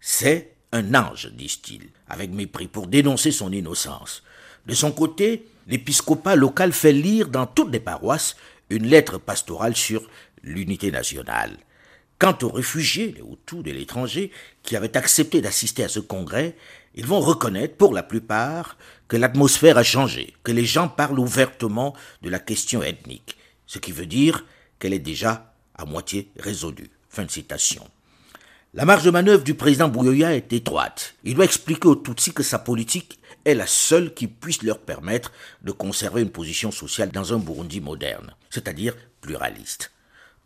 C'est 0.00 0.54
un 0.72 0.94
ange, 0.94 1.30
disent-ils, 1.32 1.88
avec 2.08 2.30
mépris, 2.30 2.68
pour 2.68 2.86
dénoncer 2.86 3.32
son 3.32 3.52
innocence. 3.52 4.22
De 4.66 4.74
son 4.74 4.92
côté, 4.92 5.46
l'épiscopat 5.66 6.36
local 6.36 6.72
fait 6.72 6.92
lire 6.92 7.28
dans 7.28 7.46
toutes 7.46 7.72
les 7.72 7.80
paroisses 7.80 8.36
une 8.68 8.86
lettre 8.86 9.18
pastorale 9.18 9.76
sur 9.76 10.08
l'unité 10.42 10.90
nationale. 10.90 11.56
Quant 12.18 12.36
aux 12.42 12.50
réfugiés, 12.50 13.14
les 13.16 13.22
Hutus 13.22 13.64
de 13.64 13.70
l'étranger, 13.70 14.30
qui 14.62 14.76
avaient 14.76 14.96
accepté 14.96 15.40
d'assister 15.40 15.84
à 15.84 15.88
ce 15.88 16.00
congrès, 16.00 16.54
ils 16.94 17.06
vont 17.06 17.20
reconnaître 17.20 17.76
pour 17.76 17.94
la 17.94 18.02
plupart 18.02 18.76
que 19.08 19.16
l'atmosphère 19.16 19.78
a 19.78 19.82
changé, 19.82 20.34
que 20.44 20.52
les 20.52 20.64
gens 20.64 20.88
parlent 20.88 21.18
ouvertement 21.18 21.94
de 22.22 22.28
la 22.28 22.38
question 22.38 22.82
ethnique, 22.82 23.36
ce 23.66 23.78
qui 23.78 23.92
veut 23.92 24.06
dire 24.06 24.44
qu'elle 24.78 24.92
est 24.92 24.98
déjà 24.98 25.54
à 25.74 25.84
moitié 25.84 26.30
résolue. 26.38 26.90
Fin 27.08 27.24
de 27.24 27.30
citation. 27.30 27.88
La 28.72 28.84
marge 28.84 29.02
de 29.02 29.10
manœuvre 29.10 29.42
du 29.42 29.54
président 29.54 29.88
Bouyoya 29.88 30.32
est 30.32 30.52
étroite. 30.52 31.16
Il 31.24 31.34
doit 31.34 31.44
expliquer 31.44 31.88
aux 31.88 31.96
Tutsis 31.96 32.32
que 32.32 32.44
sa 32.44 32.60
politique 32.60 33.18
est 33.44 33.56
la 33.56 33.66
seule 33.66 34.14
qui 34.14 34.28
puisse 34.28 34.62
leur 34.62 34.78
permettre 34.78 35.32
de 35.62 35.72
conserver 35.72 36.22
une 36.22 36.30
position 36.30 36.70
sociale 36.70 37.10
dans 37.10 37.34
un 37.34 37.38
Burundi 37.38 37.80
moderne, 37.80 38.32
c'est-à-dire 38.48 38.94
pluraliste. 39.22 39.90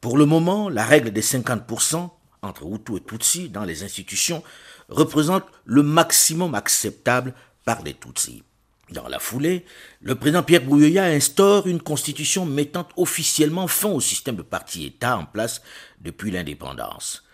Pour 0.00 0.16
le 0.16 0.24
moment, 0.24 0.70
la 0.70 0.86
règle 0.86 1.10
des 1.10 1.20
50% 1.20 2.08
entre 2.40 2.64
Hutu 2.64 2.96
et 2.96 3.00
Tutsi 3.00 3.50
dans 3.50 3.64
les 3.64 3.82
institutions 3.82 4.42
représente 4.88 5.44
le 5.66 5.82
maximum 5.82 6.54
acceptable 6.54 7.34
par 7.66 7.82
les 7.82 7.92
Tutsis. 7.92 8.42
Dans 8.90 9.08
la 9.08 9.18
foulée, 9.18 9.66
le 10.00 10.14
président 10.14 10.42
Pierre 10.42 10.64
Bouyoya 10.64 11.04
instaure 11.04 11.66
une 11.66 11.82
constitution 11.82 12.46
mettant 12.46 12.88
officiellement 12.96 13.68
fin 13.68 13.90
au 13.90 14.00
système 14.00 14.36
de 14.36 14.42
parti-État 14.42 15.18
en 15.18 15.26
place 15.26 15.60
depuis 16.00 16.30
l'indépendance. 16.30 17.24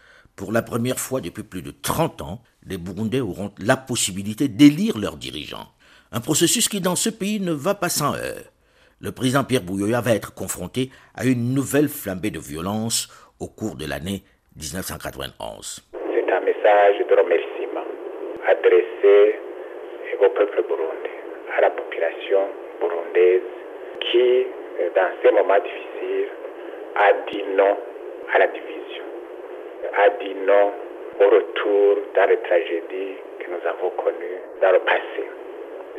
Pour 0.40 0.53
la 0.53 0.62
première 0.62 0.98
fois 0.98 1.20
depuis 1.20 1.44
plus 1.44 1.61
de 1.61 1.70
30 1.70 2.22
ans, 2.22 2.40
les 2.66 2.79
Burundais 2.79 3.20
auront 3.20 3.53
la 3.59 3.76
possibilité 3.76 4.48
d'élire 4.48 4.96
leurs 4.98 5.16
dirigeants. 5.16 5.68
Un 6.12 6.20
processus 6.20 6.66
qui 6.66 6.81
dans 6.81 6.96
ce 6.96 7.11
pays 7.11 7.38
ne 7.40 7.53
va 7.53 7.74
pas 7.74 7.90
sans 7.90 8.14
heurts 8.14 8.50
le 9.03 9.12
président 9.12 9.44
Pierre 9.44 9.62
Bouyoya 9.62 10.00
va 10.03 10.14
être 10.14 10.35
confronté 10.35 10.90
à 11.16 11.24
une 11.24 11.55
nouvelle 11.55 11.88
flambée 11.88 12.31
de 12.31 12.38
violence 12.38 13.09
au 13.40 13.48
cours 13.48 13.76
de 13.76 13.88
l'année 13.88 14.20
1991. 14.57 15.88
C'est 15.92 16.33
un 16.33 16.40
message 16.40 16.98
de 17.09 17.14
remerciement 17.16 17.88
adressé 18.46 19.40
au 20.20 20.29
peuple 20.37 20.62
burundais, 20.68 21.16
à 21.57 21.62
la 21.62 21.70
population 21.70 22.44
burundaise 22.79 23.48
qui, 24.05 24.44
dans 24.94 25.09
ces 25.22 25.33
moments 25.33 25.61
difficiles, 25.64 26.29
a 26.96 27.12
dit 27.33 27.44
non 27.57 27.76
à 28.35 28.38
la 28.38 28.46
division, 28.48 28.79
a 29.96 30.08
dit 30.20 30.34
non 30.46 30.72
au 31.20 31.28
retour 31.28 31.98
dans 32.14 32.26
les 32.26 32.38
tragédies 32.38 33.16
que 33.38 33.50
nous 33.50 33.68
avons 33.68 33.90
connues 33.90 34.40
dans 34.60 34.72
le 34.72 34.78
passé. 34.80 35.24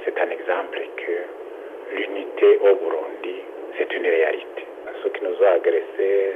C'est 0.04 0.18
un 0.20 0.30
exemple 0.30 0.80
que 0.98 1.96
l'unité 1.96 2.58
au 2.58 2.76
Burundi, 2.76 3.42
c'est 3.78 3.94
une 3.94 4.04
réalité. 4.06 4.66
Ceux 5.04 5.10
qui 5.10 5.24
nous 5.24 5.36
ont 5.36 5.54
agressés, 5.54 6.34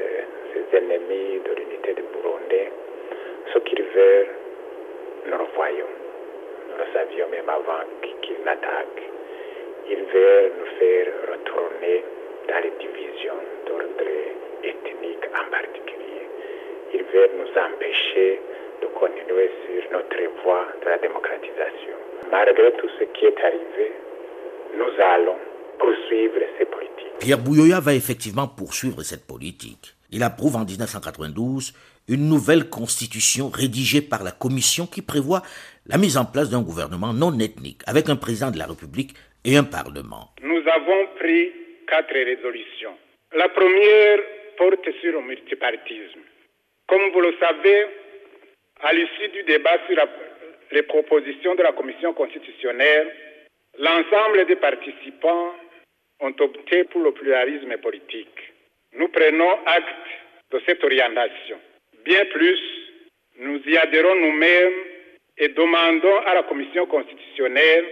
ces 0.53 0.77
ennemis 0.77 1.39
de 1.45 1.53
l'unité 1.55 1.93
du 1.93 2.03
Burundi, 2.13 2.69
ce 3.53 3.59
qu'ils 3.59 3.83
veulent, 3.83 4.27
nous 5.27 5.37
le 5.37 5.45
voyons. 5.55 5.91
Nous 6.69 6.77
le 6.77 6.85
savions 6.93 7.27
même 7.29 7.49
avant 7.49 7.83
qu'ils 8.21 8.43
n'attaquent. 8.43 9.09
Ils 9.89 10.03
veulent 10.13 10.51
nous 10.59 10.79
faire 10.79 11.07
retourner 11.31 12.03
dans 12.47 12.59
les 12.63 12.71
divisions 12.79 13.39
d'ordre 13.67 14.11
ethnique 14.63 15.25
en 15.33 15.51
particulier. 15.51 16.04
Ils 16.93 17.03
veulent 17.13 17.37
nous 17.37 17.51
empêcher 17.59 18.39
de 18.81 18.87
continuer 18.99 19.49
sur 19.65 19.91
notre 19.91 20.43
voie 20.43 20.67
de 20.81 20.89
la 20.89 20.97
démocratisation. 20.97 21.95
Malgré 22.31 22.71
tout 22.73 22.89
ce 22.99 23.03
qui 23.17 23.25
est 23.25 23.39
arrivé, 23.39 23.91
nous 24.77 25.03
allons 25.03 25.37
poursuivre 25.79 26.39
ces 26.57 26.65
politiques. 26.65 27.19
Pierre 27.19 27.39
Bouyoya 27.39 27.79
va 27.79 27.93
effectivement 27.93 28.47
poursuivre 28.47 29.03
cette 29.03 29.25
politique. 29.25 29.95
Il 30.11 30.23
approuve 30.23 30.55
en 30.55 30.65
1992 30.65 31.73
une 32.07 32.29
nouvelle 32.29 32.69
constitution 32.69 33.49
rédigée 33.49 34.01
par 34.01 34.23
la 34.23 34.31
commission 34.31 34.85
qui 34.85 35.01
prévoit 35.01 35.41
la 35.87 35.97
mise 35.97 36.17
en 36.17 36.25
place 36.25 36.49
d'un 36.49 36.61
gouvernement 36.61 37.13
non 37.13 37.37
ethnique 37.39 37.81
avec 37.87 38.09
un 38.09 38.15
président 38.15 38.51
de 38.51 38.57
la 38.57 38.67
République 38.67 39.15
et 39.43 39.57
un 39.57 39.63
parlement. 39.63 40.29
Nous 40.41 40.61
avons 40.67 41.07
pris 41.19 41.51
quatre 41.87 42.13
résolutions. 42.13 42.95
La 43.35 43.49
première 43.49 44.19
porte 44.57 44.87
sur 45.01 45.13
le 45.13 45.21
multipartisme. 45.27 46.21
Comme 46.87 47.11
vous 47.11 47.21
le 47.21 47.35
savez, 47.39 47.85
à 48.81 48.93
l'issue 48.93 49.29
du 49.29 49.43
débat 49.43 49.77
sur 49.87 49.97
les 50.71 50.83
propositions 50.83 51.55
de 51.55 51.63
la 51.63 51.71
commission 51.71 52.13
constitutionnelle, 52.13 53.11
L'ensemble 53.77 54.45
des 54.45 54.55
participants 54.55 55.53
ont 56.21 56.33
opté 56.39 56.85
pour 56.85 57.01
le 57.01 57.11
pluralisme 57.11 57.75
politique. 57.77 58.53
Nous 58.93 59.09
prenons 59.09 59.51
acte 59.65 60.07
de 60.51 60.61
cette 60.65 60.81
orientation. 60.81 61.57
Bien 62.05 62.23
plus, 62.25 62.59
nous 63.39 63.59
y 63.65 63.75
adhérons 63.75 64.15
nous-mêmes 64.15 64.73
et 65.37 65.49
demandons 65.49 66.19
à 66.25 66.35
la 66.35 66.43
Commission 66.43 66.85
constitutionnelle 66.85 67.85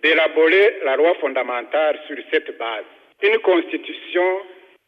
d'élaborer 0.00 0.76
la 0.84 0.94
loi 0.94 1.14
fondamentale 1.14 1.98
sur 2.06 2.16
cette 2.30 2.56
base. 2.56 2.84
Une 3.24 3.38
constitution 3.38 4.42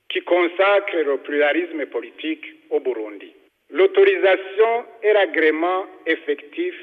qui 0.09 0.21
consacre 0.21 0.97
le 0.99 1.19
pluralisme 1.19 1.85
politique 1.87 2.45
au 2.71 2.79
Burundi. 2.79 3.33
L'autorisation 3.71 4.85
et 5.03 5.13
l'agrément 5.13 5.85
effectif 6.07 6.75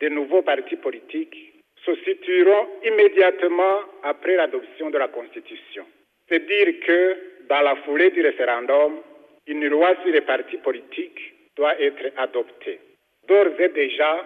des 0.00 0.10
nouveaux 0.10 0.42
partis 0.42 0.76
politiques 0.76 1.54
se 1.84 1.94
situeront 2.04 2.68
immédiatement 2.84 3.80
après 4.02 4.36
l'adoption 4.36 4.90
de 4.90 4.98
la 4.98 5.08
Constitution. 5.08 5.84
C'est 6.28 6.46
dire 6.46 6.80
que 6.86 7.16
dans 7.48 7.62
la 7.62 7.74
foulée 7.76 8.10
du 8.10 8.22
référendum, 8.22 9.00
une 9.46 9.66
loi 9.66 9.96
sur 10.02 10.12
les 10.12 10.20
partis 10.20 10.58
politiques 10.58 11.34
doit 11.56 11.80
être 11.80 12.12
adoptée. 12.16 12.78
D'ores 13.26 13.58
et 13.58 13.68
déjà, 13.70 14.24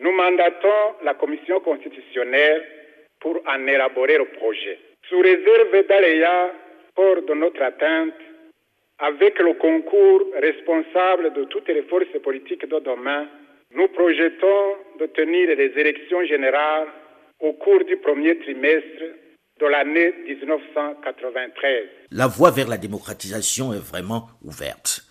nous 0.00 0.12
mandatons 0.12 0.96
la 1.02 1.14
Commission 1.14 1.60
constitutionnelle 1.60 2.64
pour 3.20 3.40
en 3.46 3.66
élaborer 3.66 4.18
le 4.18 4.26
projet. 4.26 4.78
Sous 5.08 5.20
réserve 5.20 5.86
d'aléas 5.88 6.52
hors 6.96 7.22
de 7.22 7.34
notre 7.34 7.62
atteinte, 7.62 8.14
avec 8.98 9.38
le 9.38 9.54
concours 9.54 10.22
responsable 10.40 11.32
de 11.34 11.44
toutes 11.44 11.68
les 11.68 11.82
forces 11.82 12.18
politiques 12.22 12.68
de 12.68 12.80
demain, 12.80 13.26
nous 13.74 13.88
projetons 13.88 14.76
de 14.98 15.06
tenir 15.06 15.48
les 15.56 15.72
élections 15.78 16.24
générales 16.24 16.88
au 17.40 17.52
cours 17.52 17.84
du 17.84 17.96
premier 17.98 18.38
trimestre 18.38 19.04
de 19.60 19.66
l'année 19.66 20.12
1993. 20.26 21.84
La 22.10 22.26
voie 22.26 22.50
vers 22.50 22.68
la 22.68 22.76
démocratisation 22.76 23.72
est 23.72 23.84
vraiment 23.84 24.28
ouverte. 24.42 25.02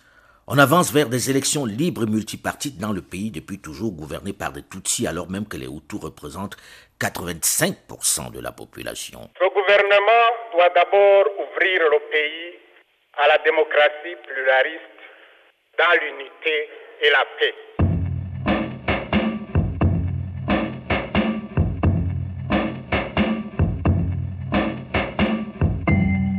On 0.46 0.58
avance 0.58 0.92
vers 0.92 1.08
des 1.08 1.30
élections 1.30 1.66
libres 1.66 2.04
et 2.04 2.10
multipartites 2.10 2.78
dans 2.78 2.92
le 2.92 3.02
pays 3.02 3.30
depuis 3.30 3.58
toujours 3.58 3.92
gouverné 3.92 4.32
par 4.32 4.52
des 4.52 4.62
Tutsis 4.62 5.06
alors 5.06 5.30
même 5.30 5.46
que 5.46 5.58
les 5.58 5.66
Hutus 5.66 6.00
représentent 6.00 6.56
85% 7.00 8.32
de 8.32 8.40
la 8.40 8.52
population. 8.52 9.20
Le 9.40 9.48
gouvernement 9.48 10.26
doit 10.52 10.70
d'abord 10.74 11.26
ouvrir 11.38 11.90
le 11.90 11.98
pays 12.10 12.67
à 13.20 13.26
la 13.26 13.38
démocratie 13.44 14.16
pluraliste 14.22 14.80
dans 15.76 15.92
l'unité 16.00 16.68
et 17.02 17.10
la 17.10 17.24
paix. 17.38 17.54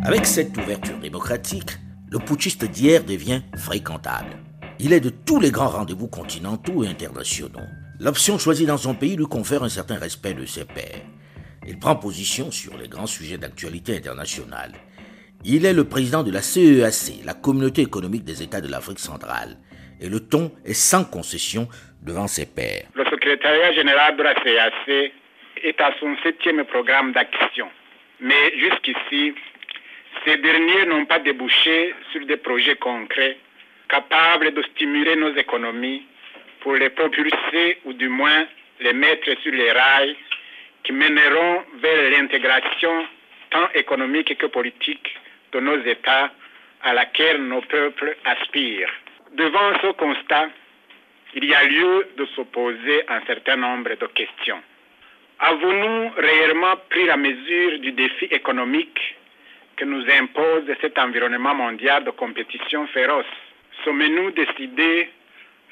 Avec 0.05 0.25
cette 0.25 0.57
ouverture 0.57 0.97
démocratique, 0.99 1.71
le 2.09 2.19
putschiste 2.19 2.63
d'hier 2.63 3.03
devient 3.03 3.41
fréquentable. 3.57 4.37
Il 4.79 4.93
est 4.93 5.01
de 5.01 5.09
tous 5.09 5.41
les 5.41 5.51
grands 5.51 5.67
rendez-vous 5.67 6.07
continentaux 6.07 6.85
et 6.85 6.87
internationaux. 6.87 7.59
L'option 7.99 8.39
choisie 8.39 8.65
dans 8.65 8.77
son 8.77 8.95
pays 8.95 9.17
lui 9.17 9.25
confère 9.25 9.63
un 9.63 9.69
certain 9.69 9.99
respect 9.99 10.33
de 10.33 10.45
ses 10.45 10.63
pairs. 10.63 11.01
Il 11.67 11.77
prend 11.77 11.97
position 11.97 12.49
sur 12.51 12.77
les 12.77 12.87
grands 12.87 13.05
sujets 13.05 13.37
d'actualité 13.37 13.97
internationale. 13.97 14.71
Il 15.45 15.65
est 15.65 15.73
le 15.73 15.85
président 15.85 16.21
de 16.21 16.33
la 16.33 16.41
CEAC, 16.41 17.23
la 17.23 17.33
Communauté 17.33 17.81
économique 17.81 18.25
des 18.25 18.43
États 18.43 18.59
de 18.59 18.69
l'Afrique 18.69 18.99
centrale, 18.99 19.55
et 20.01 20.09
le 20.09 20.19
ton 20.19 20.51
est 20.65 20.73
sans 20.73 21.05
concession 21.05 21.69
devant 22.03 22.27
ses 22.27 22.45
pairs. 22.45 22.87
Le 22.93 23.05
secrétariat 23.05 23.71
général 23.71 24.17
de 24.17 24.23
la 24.23 24.35
CEAC 24.43 25.13
est 25.63 25.79
à 25.79 25.93
son 25.97 26.13
septième 26.23 26.65
programme 26.65 27.13
d'action. 27.13 27.69
Mais 28.19 28.51
jusqu'ici, 28.59 29.33
ces 30.25 30.35
derniers 30.37 30.85
n'ont 30.87 31.05
pas 31.05 31.19
débouché 31.19 31.95
sur 32.11 32.25
des 32.25 32.35
projets 32.35 32.75
concrets 32.75 33.37
capables 33.87 34.53
de 34.53 34.61
stimuler 34.73 35.15
nos 35.15 35.33
économies 35.37 36.03
pour 36.59 36.75
les 36.75 36.89
propulser 36.89 37.79
ou 37.85 37.93
du 37.93 38.09
moins 38.09 38.45
les 38.81 38.91
mettre 38.91 39.29
sur 39.41 39.53
les 39.53 39.71
rails 39.71 40.17
qui 40.83 40.91
mèneront 40.91 41.63
vers 41.81 42.11
l'intégration 42.11 43.05
tant 43.51 43.69
économique 43.73 44.37
que 44.37 44.45
politique 44.47 45.15
de 45.51 45.59
nos 45.59 45.81
États 45.83 46.31
à 46.83 46.93
laquelle 46.93 47.41
nos 47.47 47.61
peuples 47.61 48.15
aspirent. 48.25 48.93
Devant 49.33 49.77
ce 49.81 49.91
constat, 49.93 50.49
il 51.35 51.45
y 51.45 51.53
a 51.53 51.63
lieu 51.65 52.07
de 52.17 52.25
s'opposer 52.35 53.07
à 53.07 53.17
un 53.17 53.25
certain 53.25 53.57
nombre 53.57 53.91
de 53.95 54.07
questions. 54.07 54.61
Avons-nous 55.39 56.09
réellement 56.17 56.75
pris 56.89 57.05
la 57.05 57.17
mesure 57.17 57.79
du 57.79 57.91
défi 57.91 58.25
économique 58.25 59.15
que 59.75 59.85
nous 59.85 60.03
impose 60.19 60.63
cet 60.81 60.97
environnement 60.97 61.55
mondial 61.55 62.03
de 62.03 62.11
compétition 62.11 62.87
féroce? 62.87 63.25
Sommes-nous 63.83 64.31
décidés 64.31 65.09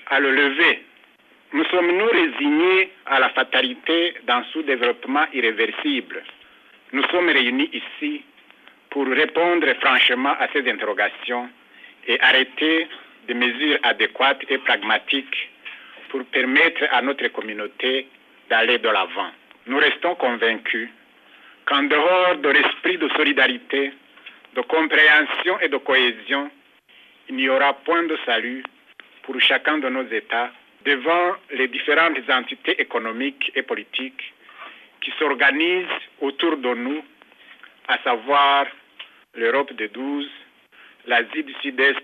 à 0.10 0.20
le 0.20 0.32
lever? 0.32 0.84
Nous 1.54 1.66
sommes-nous 1.66 2.06
résignés 2.06 2.92
à 3.06 3.20
la 3.20 3.30
fatalité 3.30 4.14
d'un 4.24 4.44
sous-développement 4.54 5.26
irréversible? 5.34 6.24
Nous 6.94 7.04
sommes 7.08 7.30
réunis 7.30 7.70
ici 7.74 8.24
pour 8.90 9.08
répondre 9.08 9.68
franchement 9.82 10.36
à 10.40 10.48
ces 10.54 10.70
interrogations 10.70 11.50
et 12.08 12.20
arrêter 12.22 12.88
des 13.28 13.34
mesures 13.34 13.80
adéquates 13.84 14.44
et 14.50 14.58
pragmatiques 14.60 15.50
pour 16.10 16.24
permettre 16.26 16.84
à 16.92 17.02
notre 17.02 17.28
communauté 17.30 18.08
d'aller 18.50 18.78
de 18.78 18.90
l'avant. 18.90 19.32
Nous 19.68 19.78
restons 19.78 20.16
convaincus 20.16 20.90
qu'en 21.66 21.84
dehors 21.84 22.38
de 22.38 22.50
l'esprit 22.50 22.98
de 22.98 23.10
solidarité, 23.10 23.92
de 24.56 24.62
compréhension 24.62 25.60
et 25.60 25.68
de 25.68 25.78
cohésion, 25.78 26.50
il 27.30 27.36
n'y 27.36 27.50
aura 27.50 27.74
point 27.74 28.04
de 28.04 28.18
salut 28.26 28.64
pour 29.24 29.40
chacun 29.42 29.78
de 29.80 29.90
nos 29.90 30.08
États 30.08 30.52
devant 30.86 31.36
les 31.52 31.68
différentes 31.68 32.18
entités 32.30 32.82
économiques 32.82 33.52
et 33.56 33.62
politiques 33.62 34.34
qui 35.02 35.12
s'organisent 35.20 35.86
autour 36.22 36.56
de 36.58 36.74
nous, 36.74 37.04
à 37.88 37.98
savoir 38.04 38.66
l'Europe 39.36 39.74
de 39.74 39.88
12, 39.88 40.28
l'Asie 41.08 41.44
du 41.44 41.54
Sud-Est, 41.62 42.04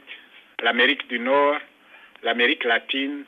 l'Amérique 0.61 1.07
du 1.09 1.19
Nord, 1.19 1.57
l'Amérique 2.23 2.63
latine 2.63 3.25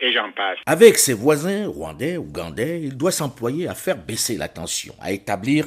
et 0.00 0.12
j'en 0.12 0.30
passe. 0.32 0.58
Avec 0.66 0.96
ses 0.96 1.14
voisins 1.14 1.68
rwandais, 1.68 2.16
ougandais, 2.16 2.80
il 2.80 2.96
doit 2.96 3.10
s'employer 3.10 3.68
à 3.68 3.74
faire 3.74 3.96
baisser 3.96 4.36
la 4.36 4.48
tension, 4.48 4.94
à 5.02 5.12
établir 5.12 5.66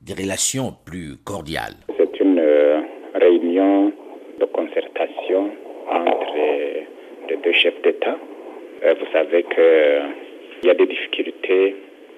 des 0.00 0.14
relations 0.14 0.72
plus 0.84 1.16
cordiales. 1.24 1.74
C'est 1.96 2.20
une 2.20 2.38
euh, 2.38 2.80
réunion 3.14 3.92
de 4.38 4.44
concertation 4.46 5.50
entre 5.90 6.34
les 7.28 7.36
deux 7.36 7.52
chefs 7.52 7.80
d'État. 7.82 8.16
Euh, 8.84 8.94
vous 8.98 9.12
savez 9.12 9.42
qu'il 9.44 10.68
y 10.68 10.70
a 10.70 10.74
des 10.74 10.86
difficultés 10.86 11.76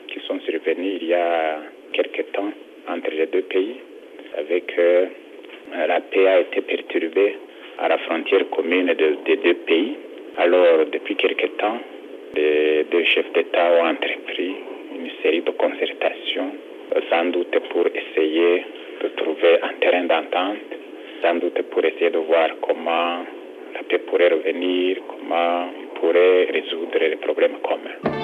qui 0.09 0.21
sont 0.27 0.39
survenues 0.41 0.99
il 1.01 1.09
y 1.09 1.15
a 1.15 1.59
quelque 1.93 2.23
temps 2.33 2.53
entre 2.89 3.11
les 3.11 3.27
deux 3.27 3.43
pays. 3.43 3.77
Avec 4.39 4.73
euh, 4.79 5.07
a 6.27 6.41
été 6.41 6.61
perturbée 6.61 7.37
à 7.79 7.89
la 7.89 7.99
frontière 7.99 8.49
commune 8.51 8.95
des 8.95 9.37
deux 9.37 9.55
pays. 9.67 9.97
Alors, 10.37 10.87
depuis 10.91 11.17
quelque 11.17 11.47
temps, 11.59 11.79
les 12.35 12.85
deux 12.91 13.05
chefs 13.05 13.33
d'État 13.33 13.73
ont 13.73 13.87
entrepris 13.87 14.55
une 14.95 15.11
série 15.23 15.43
de 15.43 15.51
concertations, 15.51 16.53
sans 17.11 17.25
doute 17.27 17.59
pour 17.71 17.87
essayer 17.87 18.65
de 19.03 19.09
trouver 19.17 19.59
un 19.63 19.75
terrain 19.81 20.05
d'entente, 20.05 20.59
sans 21.23 21.35
doute 21.37 21.61
pour 21.71 21.85
essayer 21.85 22.11
de 22.11 22.19
voir 22.19 22.49
comment 22.63 23.25
la 23.75 23.83
paix 23.89 23.99
pourrait 23.99 24.29
revenir, 24.29 24.99
comment 25.09 25.69
ils 25.81 26.01
pourraient 26.01 26.45
résoudre 26.53 26.99
les 27.01 27.17
problèmes 27.17 27.59
communs. 27.63 28.22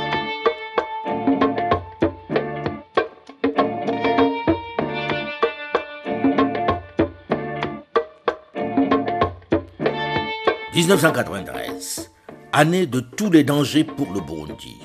1993, 10.78 12.12
année 12.52 12.86
de 12.86 13.00
tous 13.00 13.32
les 13.32 13.42
dangers 13.42 13.82
pour 13.82 14.12
le 14.12 14.20
Burundi. 14.20 14.76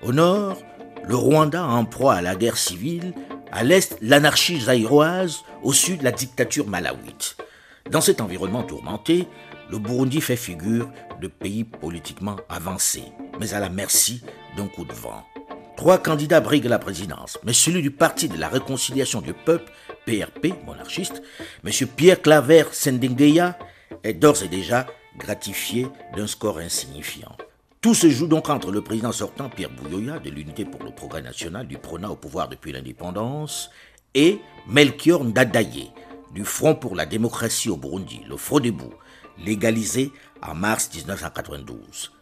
Au 0.00 0.14
nord, 0.14 0.56
le 1.06 1.14
Rwanda 1.14 1.62
en 1.62 1.84
proie 1.84 2.14
à 2.14 2.22
la 2.22 2.34
guerre 2.34 2.56
civile, 2.56 3.12
à 3.52 3.62
l'est, 3.62 3.98
l'anarchie 4.00 4.58
zaïroise, 4.58 5.40
au 5.62 5.74
sud, 5.74 6.00
la 6.00 6.10
dictature 6.10 6.66
malawite. 6.66 7.36
Dans 7.90 8.00
cet 8.00 8.22
environnement 8.22 8.62
tourmenté, 8.62 9.28
le 9.70 9.78
Burundi 9.78 10.22
fait 10.22 10.36
figure 10.36 10.88
de 11.20 11.28
pays 11.28 11.64
politiquement 11.64 12.36
avancé, 12.48 13.02
mais 13.38 13.52
à 13.52 13.60
la 13.60 13.68
merci 13.68 14.22
d'un 14.56 14.68
coup 14.68 14.86
de 14.86 14.94
vent. 14.94 15.22
Trois 15.76 15.98
candidats 15.98 16.40
briguent 16.40 16.64
la 16.64 16.78
présidence, 16.78 17.38
mais 17.44 17.52
celui 17.52 17.82
du 17.82 17.90
Parti 17.90 18.30
de 18.30 18.38
la 18.38 18.48
Réconciliation 18.48 19.20
du 19.20 19.34
Peuple, 19.34 19.70
PRP, 20.06 20.64
monarchiste, 20.64 21.20
M. 21.62 21.72
Pierre 21.94 22.22
Claver 22.22 22.64
Sendengeya, 22.72 23.58
est 24.02 24.14
d'ores 24.14 24.42
et 24.44 24.48
déjà 24.48 24.86
gratifié 25.16 25.86
d'un 26.16 26.26
score 26.26 26.58
insignifiant. 26.58 27.36
Tout 27.80 27.94
se 27.94 28.10
joue 28.10 28.26
donc 28.26 28.50
entre 28.50 28.70
le 28.70 28.82
président 28.82 29.12
sortant 29.12 29.48
Pierre 29.48 29.70
Bouyoya 29.70 30.18
de 30.18 30.30
l'Unité 30.30 30.64
pour 30.64 30.82
le 30.82 30.90
progrès 30.90 31.22
national 31.22 31.66
du 31.66 31.78
PRONA 31.78 32.10
au 32.10 32.16
pouvoir 32.16 32.48
depuis 32.48 32.72
l'indépendance 32.72 33.70
et 34.14 34.38
Melchior 34.66 35.24
Ndadaye 35.24 35.90
du 36.32 36.44
Front 36.44 36.74
pour 36.74 36.94
la 36.94 37.06
démocratie 37.06 37.70
au 37.70 37.76
Burundi, 37.76 38.22
le 38.28 38.36
Frodebou, 38.36 38.92
légalisé 39.38 40.12
en 40.42 40.54
mars 40.54 40.90
1992. 40.94 42.12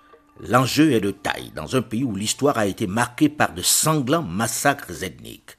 L'enjeu 0.41 0.93
est 0.93 1.01
de 1.01 1.11
taille 1.11 1.51
dans 1.55 1.75
un 1.75 1.83
pays 1.83 2.05
où 2.05 2.15
l'histoire 2.15 2.59
a 2.59 2.67
été 2.67 2.87
marquée 2.87 3.29
par 3.29 3.53
de 3.53 3.63
sanglants 3.63 4.23
massacres 4.23 5.03
ethniques. 5.03 5.57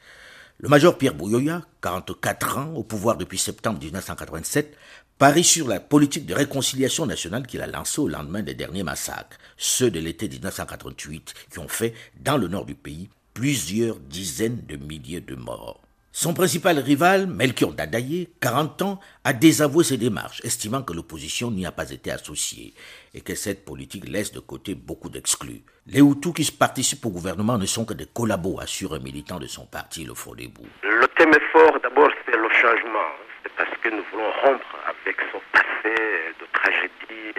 Le 0.60 0.70
major 0.70 0.98
Pierre 0.98 1.16
Bouyoya, 1.16 1.62
44 1.82 2.58
ans, 2.58 2.74
au 2.76 2.84
pouvoir 2.84 3.18
depuis 3.18 3.38
septembre 3.38 3.80
1987, 3.80 4.76
parie 5.20 5.44
sur 5.44 5.68
la 5.68 5.82
politique 5.82 6.26
de 6.26 6.34
réconciliation 6.34 7.06
nationale 7.06 7.46
qu'il 7.46 7.62
a 7.62 7.68
lancée 7.68 8.00
au 8.00 8.08
lendemain 8.08 8.42
des 8.42 8.54
derniers 8.54 8.84
massacres, 8.84 9.38
ceux 9.58 9.92
de 9.92 10.00
l'été 10.00 10.30
1988, 10.30 11.34
qui 11.52 11.60
ont 11.60 11.68
fait, 11.68 11.94
dans 12.22 12.38
le 12.38 12.48
nord 12.48 12.64
du 12.64 12.74
pays, 12.74 13.10
plusieurs 13.34 13.98
dizaines 13.98 14.62
de 14.66 14.78
milliers 14.78 15.20
de 15.20 15.36
morts. 15.36 15.82
Son 16.14 16.34
principal 16.34 16.80
rival, 16.80 17.28
Melchior 17.28 17.74
Dadaye, 17.74 18.30
40 18.40 18.82
ans, 18.82 19.00
a 19.26 19.34
désavoué 19.34 19.84
ses 19.84 19.98
démarches, 19.98 20.40
estimant 20.46 20.84
que 20.84 20.94
l'opposition 20.94 21.52
n'y 21.52 21.66
a 21.66 21.74
pas 21.74 21.92
été 21.92 22.12
associée 22.12 22.74
et 23.14 23.20
que 23.20 23.36
cette 23.36 23.66
politique 23.66 24.08
laisse 24.08 24.32
de 24.32 24.40
côté 24.40 24.74
beaucoup 24.74 25.10
d'exclus. 25.10 25.64
Les 25.86 26.00
Hutus 26.00 26.34
qui 26.34 26.50
participent 26.50 27.06
au 27.06 27.12
gouvernement 27.12 27.58
ne 27.58 27.66
sont 27.66 27.84
que 27.84 27.94
des 27.94 28.06
collabos, 28.06 28.62
assure 28.62 28.94
un 28.94 29.00
militant 29.00 29.38
de 29.38 29.48
son 29.48 29.66
parti, 29.66 30.06
le 30.06 30.14
Frodebou. 30.14 30.64
Le 30.82 31.08
thème 31.18 31.36
fort, 31.52 31.78
d'abord, 31.84 32.10
c'est 32.26 32.38
le 32.38 32.50
changement. 32.50 33.10
C'est 33.44 33.52
parce 33.56 33.78
que 33.84 33.90
nous 33.90 34.04
voulons 34.12 34.32
rompre 34.44 34.80
avec 35.06 35.18
son 35.32 35.42
passé 35.52 35.96
de 36.40 36.46
tragédie 36.54 37.34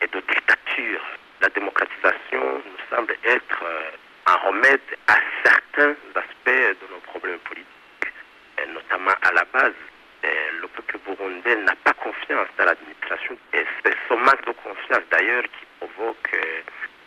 et 0.00 0.06
de 0.06 0.20
dictature. 0.20 1.00
La 1.40 1.48
démocratisation 1.48 2.62
nous 2.64 2.96
semble 2.96 3.14
être 3.24 3.64
un 4.26 4.34
remède 4.46 4.80
à 5.08 5.16
certains 5.44 5.94
aspects 6.14 6.46
de 6.46 6.86
nos 6.92 7.00
problèmes 7.06 7.38
politiques, 7.40 8.14
notamment 8.72 9.14
à 9.22 9.32
la 9.32 9.44
base. 9.52 9.74
le 10.22 10.68
peuple 10.68 10.98
burundais 11.06 11.56
n'a 11.56 11.74
pas 11.84 11.92
confiance 11.94 12.48
dans 12.56 12.64
l'administration 12.64 13.36
et 13.52 13.64
c'est 13.82 13.94
ce 14.08 14.14
manque 14.14 14.44
de 14.46 14.52
confiance 14.52 15.02
d'ailleurs 15.10 15.42
qui 15.42 15.66
provoque 15.80 16.30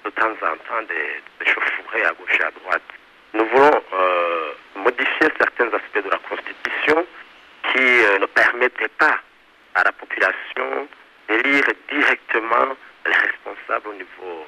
de 0.04 0.10
temps 0.12 0.36
en 0.42 0.58
temps 0.68 0.82
des, 0.88 1.22
des 1.40 1.52
chauffourées 1.52 2.04
à 2.04 2.12
gauche 2.12 2.38
et 2.40 2.44
à 2.44 2.52
droite. 2.52 2.84
Nous 3.34 3.46
voulons 3.48 3.82
euh, 3.94 4.52
modifier 4.76 5.28
certains 5.38 5.68
aspects 5.68 6.04
de 6.04 6.10
la 6.10 6.20
Constitution 6.30 7.06
qui 7.72 7.84
euh, 7.84 8.20
ne 8.20 8.26
permettaient 8.28 8.92
pas 9.00 9.20
la 9.86 9.91
population 9.91 10.88
d'élire 11.30 11.63
directement 11.89 12.76
les 13.06 13.13
responsables 13.13 13.88
au 13.88 13.93
niveau 13.93 14.43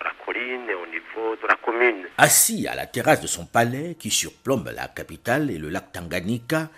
de 0.00 0.04
la 0.04 0.12
colline 0.26 0.68
et 0.68 0.74
au 0.74 0.86
niveau 0.86 1.36
de 1.40 1.46
la 1.46 1.54
commune. 1.54 2.06
Assis 2.18 2.66
à 2.66 2.74
la 2.74 2.86
terrasse 2.86 3.20
de 3.20 3.28
son 3.28 3.46
palais 3.46 3.94
qui 3.98 4.10
surplombe 4.10 4.70
la 4.74 4.88
capitale 4.88 5.50
et 5.50 5.58
le 5.58 5.68
lac 5.68 5.92
Tanganyika, 5.92 6.68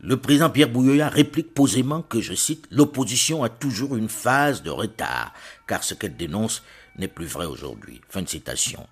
le 0.00 0.16
président 0.16 0.50
Pierre 0.50 0.68
Bouyoya 0.68 1.08
réplique 1.08 1.52
posément 1.52 2.02
que, 2.02 2.20
je 2.20 2.34
cite, 2.34 2.68
l'opposition 2.70 3.42
a 3.42 3.48
toujours 3.48 3.96
une 3.96 4.08
phase 4.08 4.62
de 4.62 4.70
retard, 4.70 5.32
car 5.66 5.82
ce 5.82 5.94
qu'elle 5.94 6.16
dénonce 6.16 6.64
n'est 6.96 7.08
plus 7.08 7.26
vrai 7.26 7.46
aujourd'hui. 7.46 8.00
Fin 8.08 8.22
de 8.22 8.28
citation. 8.28 8.86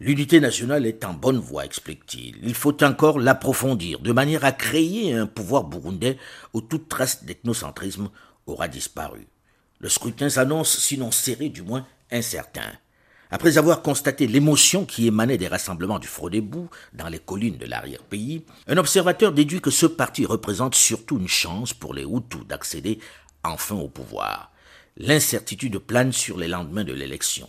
L'unité 0.00 0.38
nationale 0.38 0.86
est 0.86 1.04
en 1.04 1.12
bonne 1.12 1.40
voie, 1.40 1.64
explique-t-il. 1.64 2.36
Il 2.44 2.54
faut 2.54 2.84
encore 2.84 3.18
l'approfondir, 3.18 3.98
de 3.98 4.12
manière 4.12 4.44
à 4.44 4.52
créer 4.52 5.12
un 5.12 5.26
pouvoir 5.26 5.64
burundais 5.64 6.18
où 6.54 6.60
toute 6.60 6.88
trace 6.88 7.24
d'ethnocentrisme 7.24 8.08
aura 8.46 8.68
disparu. 8.68 9.26
Le 9.80 9.88
scrutin 9.88 10.28
s'annonce, 10.28 10.78
sinon 10.78 11.10
serré, 11.10 11.48
du 11.48 11.62
moins 11.62 11.84
incertain. 12.12 12.72
Après 13.30 13.58
avoir 13.58 13.82
constaté 13.82 14.28
l'émotion 14.28 14.84
qui 14.84 15.08
émanait 15.08 15.36
des 15.36 15.48
rassemblements 15.48 15.98
du 15.98 16.06
Frodebou 16.06 16.70
dans 16.92 17.08
les 17.08 17.18
collines 17.18 17.58
de 17.58 17.66
l'arrière-pays, 17.66 18.44
un 18.68 18.76
observateur 18.76 19.32
déduit 19.32 19.60
que 19.60 19.70
ce 19.70 19.86
parti 19.86 20.24
représente 20.24 20.76
surtout 20.76 21.18
une 21.18 21.28
chance 21.28 21.74
pour 21.74 21.92
les 21.92 22.04
Hutus 22.04 22.46
d'accéder 22.46 23.00
enfin 23.42 23.74
au 23.74 23.88
pouvoir. 23.88 24.52
L'incertitude 24.96 25.78
plane 25.78 26.12
sur 26.12 26.38
les 26.38 26.48
lendemains 26.48 26.84
de 26.84 26.92
l'élection. 26.92 27.48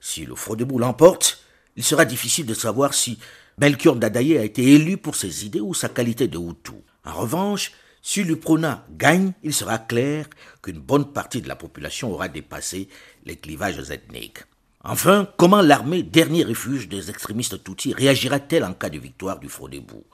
Si 0.00 0.24
le 0.24 0.34
Frodebou 0.34 0.78
l'emporte, 0.78 1.41
il 1.76 1.84
sera 1.84 2.04
difficile 2.04 2.46
de 2.46 2.54
savoir 2.54 2.94
si 2.94 3.18
Melchior 3.58 3.96
Dadaye 3.96 4.38
a 4.38 4.44
été 4.44 4.62
élu 4.74 4.96
pour 4.96 5.14
ses 5.16 5.46
idées 5.46 5.60
ou 5.60 5.74
sa 5.74 5.88
qualité 5.88 6.28
de 6.28 6.38
Hutu. 6.38 6.72
En 7.04 7.14
revanche, 7.14 7.72
si 8.02 8.24
l'UPRONA 8.24 8.86
gagne, 8.90 9.32
il 9.42 9.54
sera 9.54 9.78
clair 9.78 10.26
qu'une 10.62 10.80
bonne 10.80 11.12
partie 11.12 11.40
de 11.40 11.48
la 11.48 11.56
population 11.56 12.10
aura 12.12 12.28
dépassé 12.28 12.88
les 13.24 13.36
clivages 13.36 13.90
ethniques. 13.90 14.44
Enfin, 14.84 15.28
comment 15.36 15.62
l'armée, 15.62 16.02
dernier 16.02 16.42
refuge 16.42 16.88
des 16.88 17.10
extrémistes 17.10 17.62
Tutsis, 17.62 17.94
réagira-t-elle 17.94 18.64
en 18.64 18.74
cas 18.74 18.90
de 18.90 18.98
victoire 18.98 19.38
du 19.38 19.48
Frodebou 19.48 20.04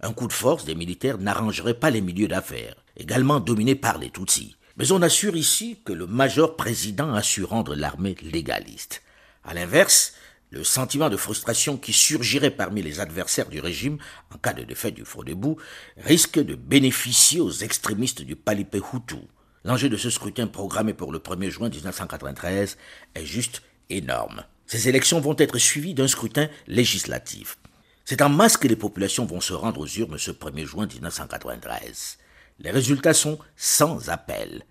Un 0.00 0.12
coup 0.12 0.28
de 0.28 0.32
force 0.32 0.64
des 0.64 0.76
militaires 0.76 1.18
n'arrangerait 1.18 1.74
pas 1.74 1.90
les 1.90 2.00
milieux 2.00 2.28
d'affaires, 2.28 2.76
également 2.96 3.40
dominés 3.40 3.74
par 3.74 3.98
les 3.98 4.10
Tutsis. 4.10 4.56
Mais 4.76 4.92
on 4.92 5.02
assure 5.02 5.34
ici 5.36 5.80
que 5.84 5.92
le 5.92 6.06
major 6.06 6.54
président 6.54 7.12
a 7.14 7.22
su 7.22 7.42
rendre 7.42 7.74
l'armée 7.74 8.14
légaliste. 8.22 9.02
À 9.42 9.54
l'inverse, 9.54 10.14
le 10.50 10.64
sentiment 10.64 11.10
de 11.10 11.16
frustration 11.16 11.76
qui 11.76 11.92
surgirait 11.92 12.50
parmi 12.50 12.82
les 12.82 13.00
adversaires 13.00 13.48
du 13.48 13.60
régime 13.60 13.98
en 14.34 14.38
cas 14.38 14.52
de 14.52 14.62
défaite 14.62 14.94
du 14.94 15.04
Frodebou 15.04 15.56
risque 15.96 16.38
de 16.38 16.54
bénéficier 16.54 17.40
aux 17.40 17.50
extrémistes 17.50 18.22
du 18.22 18.36
Palipé 18.36 18.78
Hutu. 18.78 19.16
L'enjeu 19.64 19.88
de 19.88 19.96
ce 19.96 20.10
scrutin 20.10 20.46
programmé 20.46 20.94
pour 20.94 21.10
le 21.10 21.18
1er 21.18 21.50
juin 21.50 21.68
1993 21.68 22.78
est 23.14 23.26
juste 23.26 23.62
énorme. 23.90 24.44
Ces 24.66 24.88
élections 24.88 25.20
vont 25.20 25.36
être 25.38 25.58
suivies 25.58 25.94
d'un 25.94 26.08
scrutin 26.08 26.48
législatif. 26.66 27.58
C'est 28.04 28.22
en 28.22 28.28
masse 28.28 28.56
que 28.56 28.68
les 28.68 28.76
populations 28.76 29.26
vont 29.26 29.40
se 29.40 29.52
rendre 29.52 29.80
aux 29.80 29.86
urnes 29.86 30.18
ce 30.18 30.30
1er 30.30 30.64
juin 30.64 30.86
1993. 30.86 32.18
Les 32.60 32.70
résultats 32.70 33.14
sont 33.14 33.38
sans 33.56 34.08
appel. 34.10 34.64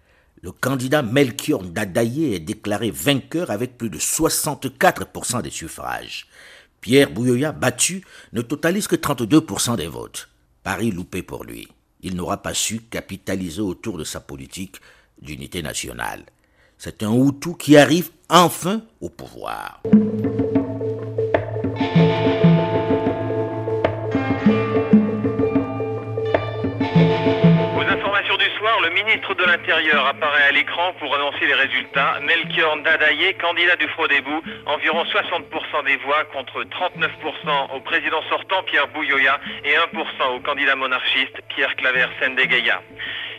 Le 0.45 0.51
candidat 0.51 1.01
Melchior 1.01 1.63
Ndadaye 1.63 2.35
est 2.35 2.39
déclaré 2.39 2.91
vainqueur 2.91 3.49
avec 3.49 3.79
plus 3.79 3.89
de 3.89 3.97
64% 3.97 5.41
des 5.41 5.49
suffrages. 5.49 6.27
Pierre 6.81 7.09
Bouyoya, 7.09 7.51
battu, 7.51 8.05
ne 8.31 8.43
totalise 8.43 8.85
que 8.85 8.95
32% 8.95 9.75
des 9.75 9.87
votes. 9.87 10.29
Paris 10.61 10.91
loupé 10.91 11.23
pour 11.23 11.45
lui. 11.45 11.67
Il 12.03 12.15
n'aura 12.15 12.43
pas 12.43 12.53
su 12.53 12.81
capitaliser 12.81 13.61
autour 13.61 13.97
de 13.97 14.03
sa 14.03 14.19
politique 14.19 14.75
d'unité 15.19 15.63
nationale. 15.63 16.25
C'est 16.77 17.01
un 17.01 17.11
Hutu 17.11 17.57
qui 17.57 17.75
arrive 17.75 18.11
enfin 18.29 18.83
au 19.01 19.09
pouvoir. 19.09 19.81
Ministre 29.15 29.35
de 29.35 29.45
l'Intérieur 29.45 30.05
apparaît 30.07 30.49
à 30.49 30.51
l'écran 30.51 30.91
pour 30.99 31.15
annoncer 31.15 31.45
les 31.45 31.53
résultats. 31.53 32.19
Melchior 32.21 32.75
Ndadaye, 32.75 33.33
candidat 33.35 33.77
du 33.77 33.87
Frodebou, 33.89 34.41
environ 34.65 35.03
60% 35.05 35.85
des 35.85 35.95
voix 35.97 36.25
contre 36.33 36.63
39% 36.63 37.75
au 37.75 37.79
président 37.79 38.21
sortant 38.29 38.61
Pierre 38.63 38.89
Bouyoya 38.89 39.39
et 39.63 39.71
1% 39.71 40.35
au 40.35 40.39
candidat 40.41 40.75
monarchiste 40.75 41.39
Pierre 41.47 41.73
Claver 41.77 42.07
Sendegeya. 42.19 42.81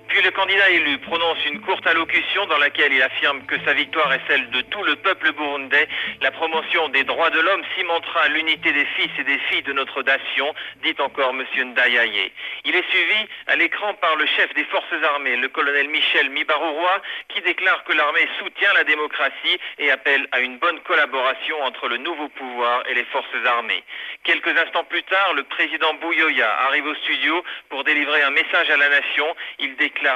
Puis 0.09 0.23
le 0.23 0.31
candidat 0.31 0.71
élu 0.71 0.99
prononce 0.99 1.45
une 1.47 1.61
courte 1.61 1.87
allocution 1.87 2.47
dans 2.47 2.59
laquelle 2.59 2.93
il 2.93 3.03
affirme 3.03 3.45
que 3.47 3.57
sa 3.65 3.73
victoire 3.73 4.13
est 4.13 4.21
celle 4.29 4.49
de 4.51 4.61
tout 4.63 4.83
le 4.85 4.97
peuple 4.97 5.33
burundais. 5.33 5.89
La 6.21 6.31
promotion 6.31 6.89
des 6.91 7.05
droits 7.05 7.31
de 7.31 7.41
l'homme 7.41 7.63
cimentera 7.77 8.29
l'unité 8.29 8.73
des 8.73 8.85
fils 8.85 9.11
et 9.19 9.25
des 9.25 9.39
filles 9.51 9.63
de 9.63 9.73
notre 9.73 10.03
nation, 10.03 10.55
dit 10.83 10.95
encore 11.01 11.31
M. 11.31 11.45
Ndayaye. 11.71 12.33
Il 12.65 12.75
est 12.75 12.89
suivi 12.91 13.29
à 13.49 13.57
l'écran 13.57 13.95
par 13.95 14.17
le 14.17 14.27
chef 14.27 14.53
des 14.55 14.65
forces 14.65 14.87
armées, 15.15 15.37
le 15.37 15.49
colonel 15.49 15.89
Michel 15.89 16.31
Mibarourois, 16.31 17.03
qui 17.29 17.41
déclare 17.41 17.83
que 17.85 17.93
l'armée 17.93 18.29
soutient 18.39 18.73
la 18.75 18.85
démocratie 18.85 19.59
et 19.79 19.91
appelle 19.91 20.29
à 20.33 20.41
une 20.41 20.59
bonne 20.59 20.81
collaboration 20.81 21.61
entre 21.63 21.89
le 21.89 21.97
nouveau 21.97 22.29
pouvoir 22.29 22.85
et 22.89 22.95
les 22.95 23.05
forces 23.05 23.27
armées. 23.45 23.83
Quelques 24.25 24.57
instants 24.57 24.85
plus 24.85 25.03
tard, 25.05 25.35
le 25.35 25.43
président 25.45 25.95
Bouyoya 25.95 26.51
arrive 26.67 26.87
au 26.87 26.95
studio 26.97 27.45
pour 27.69 27.85
délivrer 27.85 28.23
un 28.23 28.31
message 28.31 28.71
à 28.71 28.77
la 28.77 28.89
nation. 28.89 29.27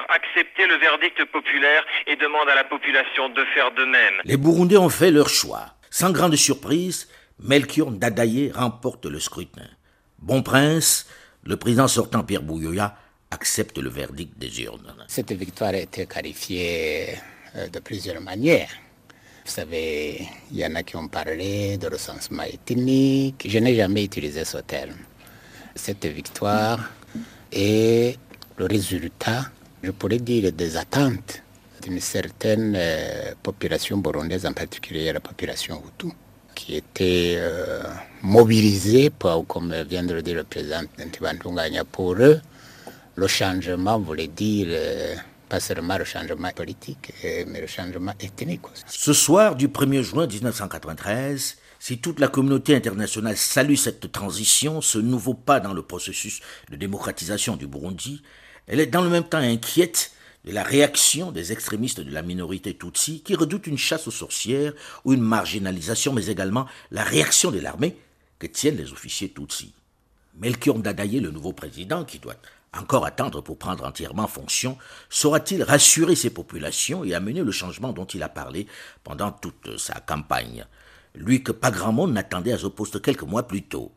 Accepter 0.09 0.66
le 0.66 0.76
verdict 0.76 1.24
populaire 1.31 1.85
et 2.07 2.16
demande 2.16 2.49
à 2.49 2.55
la 2.55 2.64
population 2.64 3.28
de 3.28 3.45
faire 3.55 3.72
de 3.72 3.85
même. 3.85 4.14
Les 4.24 4.37
Burundais 4.37 4.76
ont 4.76 4.89
fait 4.89 5.11
leur 5.11 5.28
choix. 5.28 5.74
Sans 5.91 6.11
grande 6.11 6.37
surprise, 6.37 7.09
Melchior 7.39 7.91
Ndadaye 7.91 8.53
remporte 8.55 9.07
le 9.07 9.18
scrutin. 9.18 9.68
Bon 10.18 10.43
prince, 10.43 11.09
le 11.45 11.57
président 11.57 11.89
sortant 11.89 12.22
Pierre 12.22 12.43
Bouyoya 12.43 12.97
accepte 13.31 13.78
le 13.78 13.89
verdict 13.89 14.39
des 14.39 14.62
urnes. 14.62 14.95
Cette 15.09 15.33
victoire 15.33 15.70
a 15.70 15.78
été 15.78 16.07
qualifiée 16.07 17.14
euh, 17.57 17.68
de 17.68 17.78
plusieurs 17.78 18.20
manières. 18.20 18.70
Vous 19.45 19.51
savez, 19.51 20.28
il 20.53 20.59
y 20.59 20.66
en 20.66 20.74
a 20.74 20.83
qui 20.83 20.97
ont 20.97 21.09
parlé 21.09 21.78
de 21.78 21.89
recensement 21.89 22.43
ethnique. 22.43 23.47
Je 23.49 23.59
n'ai 23.59 23.74
jamais 23.74 24.05
utilisé 24.05 24.45
ce 24.45 24.59
terme. 24.59 24.97
Cette 25.74 26.05
victoire 26.07 26.91
est 27.51 28.18
le 28.59 28.66
résultat 28.66 29.51
je 29.83 29.91
pourrais 29.91 30.18
dire, 30.18 30.53
des 30.53 30.76
attentes 30.76 31.43
d'une 31.83 32.01
certaine 32.01 32.74
euh, 32.76 33.33
population 33.43 33.97
burundaise, 33.99 34.45
en 34.45 34.53
particulier 34.53 35.12
la 35.12 35.20
population 35.20 35.83
Hutu, 35.87 36.12
qui 36.55 36.76
était 36.76 37.37
euh, 37.39 37.83
mobilisée, 38.22 39.11
pour, 39.11 39.47
comme 39.47 39.74
vient 39.89 40.03
de 40.03 40.14
le 40.14 40.22
dire 40.22 40.37
le 40.37 40.45
président 40.45 40.83
Ntibantunganya, 40.99 41.85
pour 41.85 42.14
eux, 42.14 42.41
le 43.16 43.26
changement 43.26 43.99
voulait 43.99 44.28
dire 44.28 44.66
euh, 44.70 45.14
pas 45.49 45.61
seulement 45.61 45.97
le 45.97 46.05
changement 46.05 46.51
politique, 46.51 47.12
mais 47.49 47.61
le 47.61 47.66
changement 47.66 48.12
ethnique 48.20 48.66
aussi. 48.70 48.85
Ce 48.87 49.12
soir 49.12 49.57
du 49.57 49.68
1er 49.68 50.03
juin 50.03 50.26
1993, 50.26 51.57
si 51.81 51.99
toute 51.99 52.20
la 52.20 52.28
communauté 52.28 52.76
internationale 52.76 53.37
salue 53.37 53.74
cette 53.74 54.12
transition, 54.12 54.81
ce 54.81 54.99
nouveau 54.99 55.35
pas 55.35 55.59
dans 55.59 55.72
le 55.72 55.83
processus 55.83 56.41
de 56.70 56.76
démocratisation 56.76 57.57
du 57.57 57.66
Burundi, 57.66 58.22
elle 58.66 58.80
est 58.80 58.86
dans 58.86 59.02
le 59.02 59.11
même 59.11 59.28
temps 59.28 59.38
inquiète 59.38 60.12
de 60.44 60.52
la 60.52 60.62
réaction 60.62 61.32
des 61.32 61.52
extrémistes 61.52 62.00
de 62.00 62.11
la 62.11 62.22
minorité 62.22 62.76
Tutsi 62.76 63.20
qui 63.20 63.34
redoutent 63.34 63.66
une 63.66 63.78
chasse 63.78 64.08
aux 64.08 64.12
sorcières 64.12 64.72
ou 65.04 65.12
une 65.12 65.20
marginalisation, 65.20 66.12
mais 66.12 66.26
également 66.26 66.66
la 66.90 67.02
réaction 67.02 67.50
de 67.50 67.58
l'armée 67.58 67.96
que 68.38 68.46
tiennent 68.46 68.78
les 68.78 68.92
officiers 68.92 69.30
Tutsi. 69.30 69.74
Melchior 70.38 70.78
Ndadaye, 70.78 71.20
le 71.20 71.30
nouveau 71.30 71.52
président, 71.52 72.04
qui 72.04 72.18
doit 72.18 72.36
encore 72.72 73.04
attendre 73.04 73.42
pour 73.42 73.58
prendre 73.58 73.84
entièrement 73.84 74.28
fonction, 74.28 74.78
saura-t-il 75.08 75.62
rassurer 75.62 76.14
ses 76.14 76.30
populations 76.30 77.04
et 77.04 77.14
amener 77.14 77.42
le 77.42 77.50
changement 77.50 77.92
dont 77.92 78.04
il 78.04 78.22
a 78.22 78.28
parlé 78.28 78.66
pendant 79.04 79.32
toute 79.32 79.76
sa 79.76 80.00
campagne? 80.00 80.64
Lui 81.14 81.42
que 81.42 81.52
pas 81.52 81.72
grand 81.72 81.92
monde 81.92 82.12
n'attendait 82.12 82.52
à 82.52 82.58
ce 82.58 82.68
poste 82.68 83.02
quelques 83.02 83.24
mois 83.24 83.46
plus 83.46 83.62
tôt. 83.62 83.92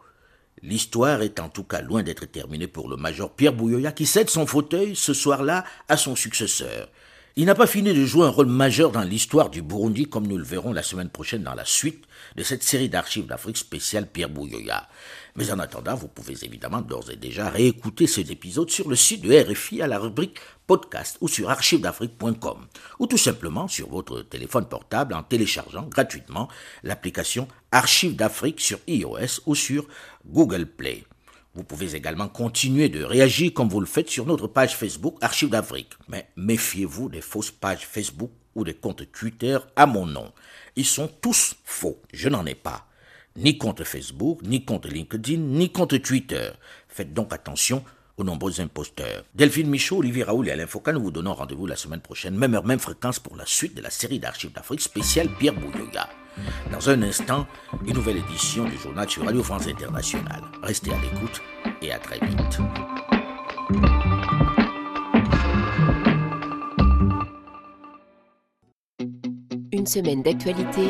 L'histoire 0.66 1.22
est 1.22 1.42
en 1.42 1.50
tout 1.50 1.66
cas 1.66 1.82
loin 1.82 2.04
d'être 2.04 2.26
terminée 2.26 2.68
pour 2.68 2.88
le 2.88 2.96
major 2.96 3.30
Pierre 3.30 3.52
Bouyoya 3.52 3.92
qui 3.92 4.06
cède 4.06 4.30
son 4.30 4.48
fauteuil 4.48 4.96
ce 4.96 5.14
soir-là 5.14 5.66
à 5.90 5.98
son 5.98 6.16
successeur. 6.16 6.88
Il 7.36 7.46
n'a 7.46 7.56
pas 7.56 7.66
fini 7.66 7.92
de 7.92 8.06
jouer 8.06 8.28
un 8.28 8.30
rôle 8.30 8.46
majeur 8.46 8.92
dans 8.92 9.02
l'histoire 9.02 9.50
du 9.50 9.64
Burundi 9.64 10.06
comme 10.06 10.28
nous 10.28 10.38
le 10.38 10.44
verrons 10.44 10.72
la 10.72 10.84
semaine 10.84 11.10
prochaine 11.10 11.42
dans 11.42 11.56
la 11.56 11.66
suite 11.66 12.06
de 12.36 12.44
cette 12.44 12.62
série 12.62 12.90
d'archives 12.90 13.26
d'Afrique 13.26 13.58
spéciale 13.58 14.06
Pierre 14.06 14.30
Bouyoya. 14.30 14.88
Mais 15.36 15.52
en 15.52 15.58
attendant, 15.58 15.96
vous 15.96 16.08
pouvez 16.08 16.36
évidemment 16.44 16.82
d'ores 16.82 17.10
et 17.10 17.16
déjà 17.16 17.50
réécouter 17.50 18.06
ces 18.06 18.32
épisodes 18.32 18.70
sur 18.70 18.88
le 18.88 18.96
site 18.96 19.24
de 19.24 19.34
RFI 19.34 19.82
à 19.82 19.88
la 19.88 19.98
rubrique 19.98 20.38
podcast 20.68 21.18
ou 21.22 21.28
sur 21.28 21.50
archivesdafrique.com 21.50 22.68
ou 23.00 23.08
tout 23.08 23.18
simplement 23.18 23.68
sur 23.68 23.90
votre 23.90 24.22
téléphone 24.22 24.70
portable 24.70 25.16
en 25.16 25.24
téléchargeant 25.24 25.88
gratuitement 25.88 26.50
l'application 26.84 27.48
Archives 27.72 28.16
d'Afrique 28.16 28.62
sur 28.62 28.78
iOS 28.86 29.42
ou 29.48 29.56
sur 29.56 29.88
Google 30.24 30.68
Play. 30.68 31.04
Vous 31.56 31.64
pouvez 31.64 31.96
également 31.96 32.28
continuer 32.28 32.90
de 32.90 33.04
réagir 33.04 33.54
comme 33.54 33.70
vous 33.70 33.80
le 33.80 33.86
faites 33.86 34.10
sur 34.10 34.26
notre 34.26 34.48
page 34.48 34.76
Facebook 34.76 35.18
Archives 35.22 35.50
d'Afrique. 35.50 35.92
Mais 36.08 36.28
méfiez-vous 36.36 37.10
des 37.10 37.22
fausses 37.22 37.52
pages 37.52 37.86
Facebook 37.86 38.32
ou 38.56 38.64
des 38.64 38.74
comptes 38.74 39.12
Twitter 39.12 39.60
à 39.76 39.86
mon 39.86 40.08
nom. 40.08 40.32
Ils 40.76 40.86
sont 40.86 41.08
tous 41.22 41.56
faux. 41.64 42.02
Je 42.12 42.28
n'en 42.30 42.46
ai 42.46 42.56
pas. 42.56 42.88
Ni 43.36 43.58
compte 43.58 43.84
Facebook, 43.84 44.42
ni 44.44 44.66
compte 44.66 44.88
LinkedIn, 44.88 45.38
ni 45.38 45.72
compte 45.72 46.02
Twitter. 46.02 46.52
Faites 46.88 47.14
donc 47.14 47.34
attention 47.34 47.84
aux 48.18 48.24
nombreux 48.24 48.60
imposteurs. 48.60 49.24
Delphine 49.36 49.70
Michaud, 49.70 49.98
Olivier 49.98 50.24
Raoul 50.24 50.48
et 50.48 50.52
Alain 50.52 50.68
Foucault, 50.68 50.92
nous 50.92 51.02
vous 51.04 51.12
donnons 51.12 51.34
rendez-vous 51.34 51.66
la 51.68 51.76
semaine 51.76 52.02
prochaine, 52.02 52.36
même 52.36 52.54
heure, 52.54 52.66
même 52.66 52.80
fréquence 52.80 53.20
pour 53.20 53.36
la 53.36 53.46
suite 53.46 53.76
de 53.76 53.82
la 53.82 53.90
série 53.90 54.20
d'archives 54.20 54.54
d'Afrique 54.54 54.82
spéciale 54.82 55.30
Pierre 55.40 55.54
Bouyoya. 55.54 56.10
Dans 56.72 56.90
un 56.90 57.02
instant, 57.04 57.48
une 57.86 57.94
nouvelle 57.94 58.18
édition 58.18 58.66
du 58.66 58.78
journal 58.78 59.10
sur 59.10 59.26
Radio 59.26 59.44
France 59.44 59.68
Internationale. 59.68 60.42
Restez 60.62 60.92
à 60.92 61.00
l'écoute 61.00 61.42
et 61.82 61.92
à 61.92 62.00
très 62.00 62.20
vite. 62.20 62.60
Une 69.72 69.88
semaine 69.88 70.24
d'actualité 70.24 70.88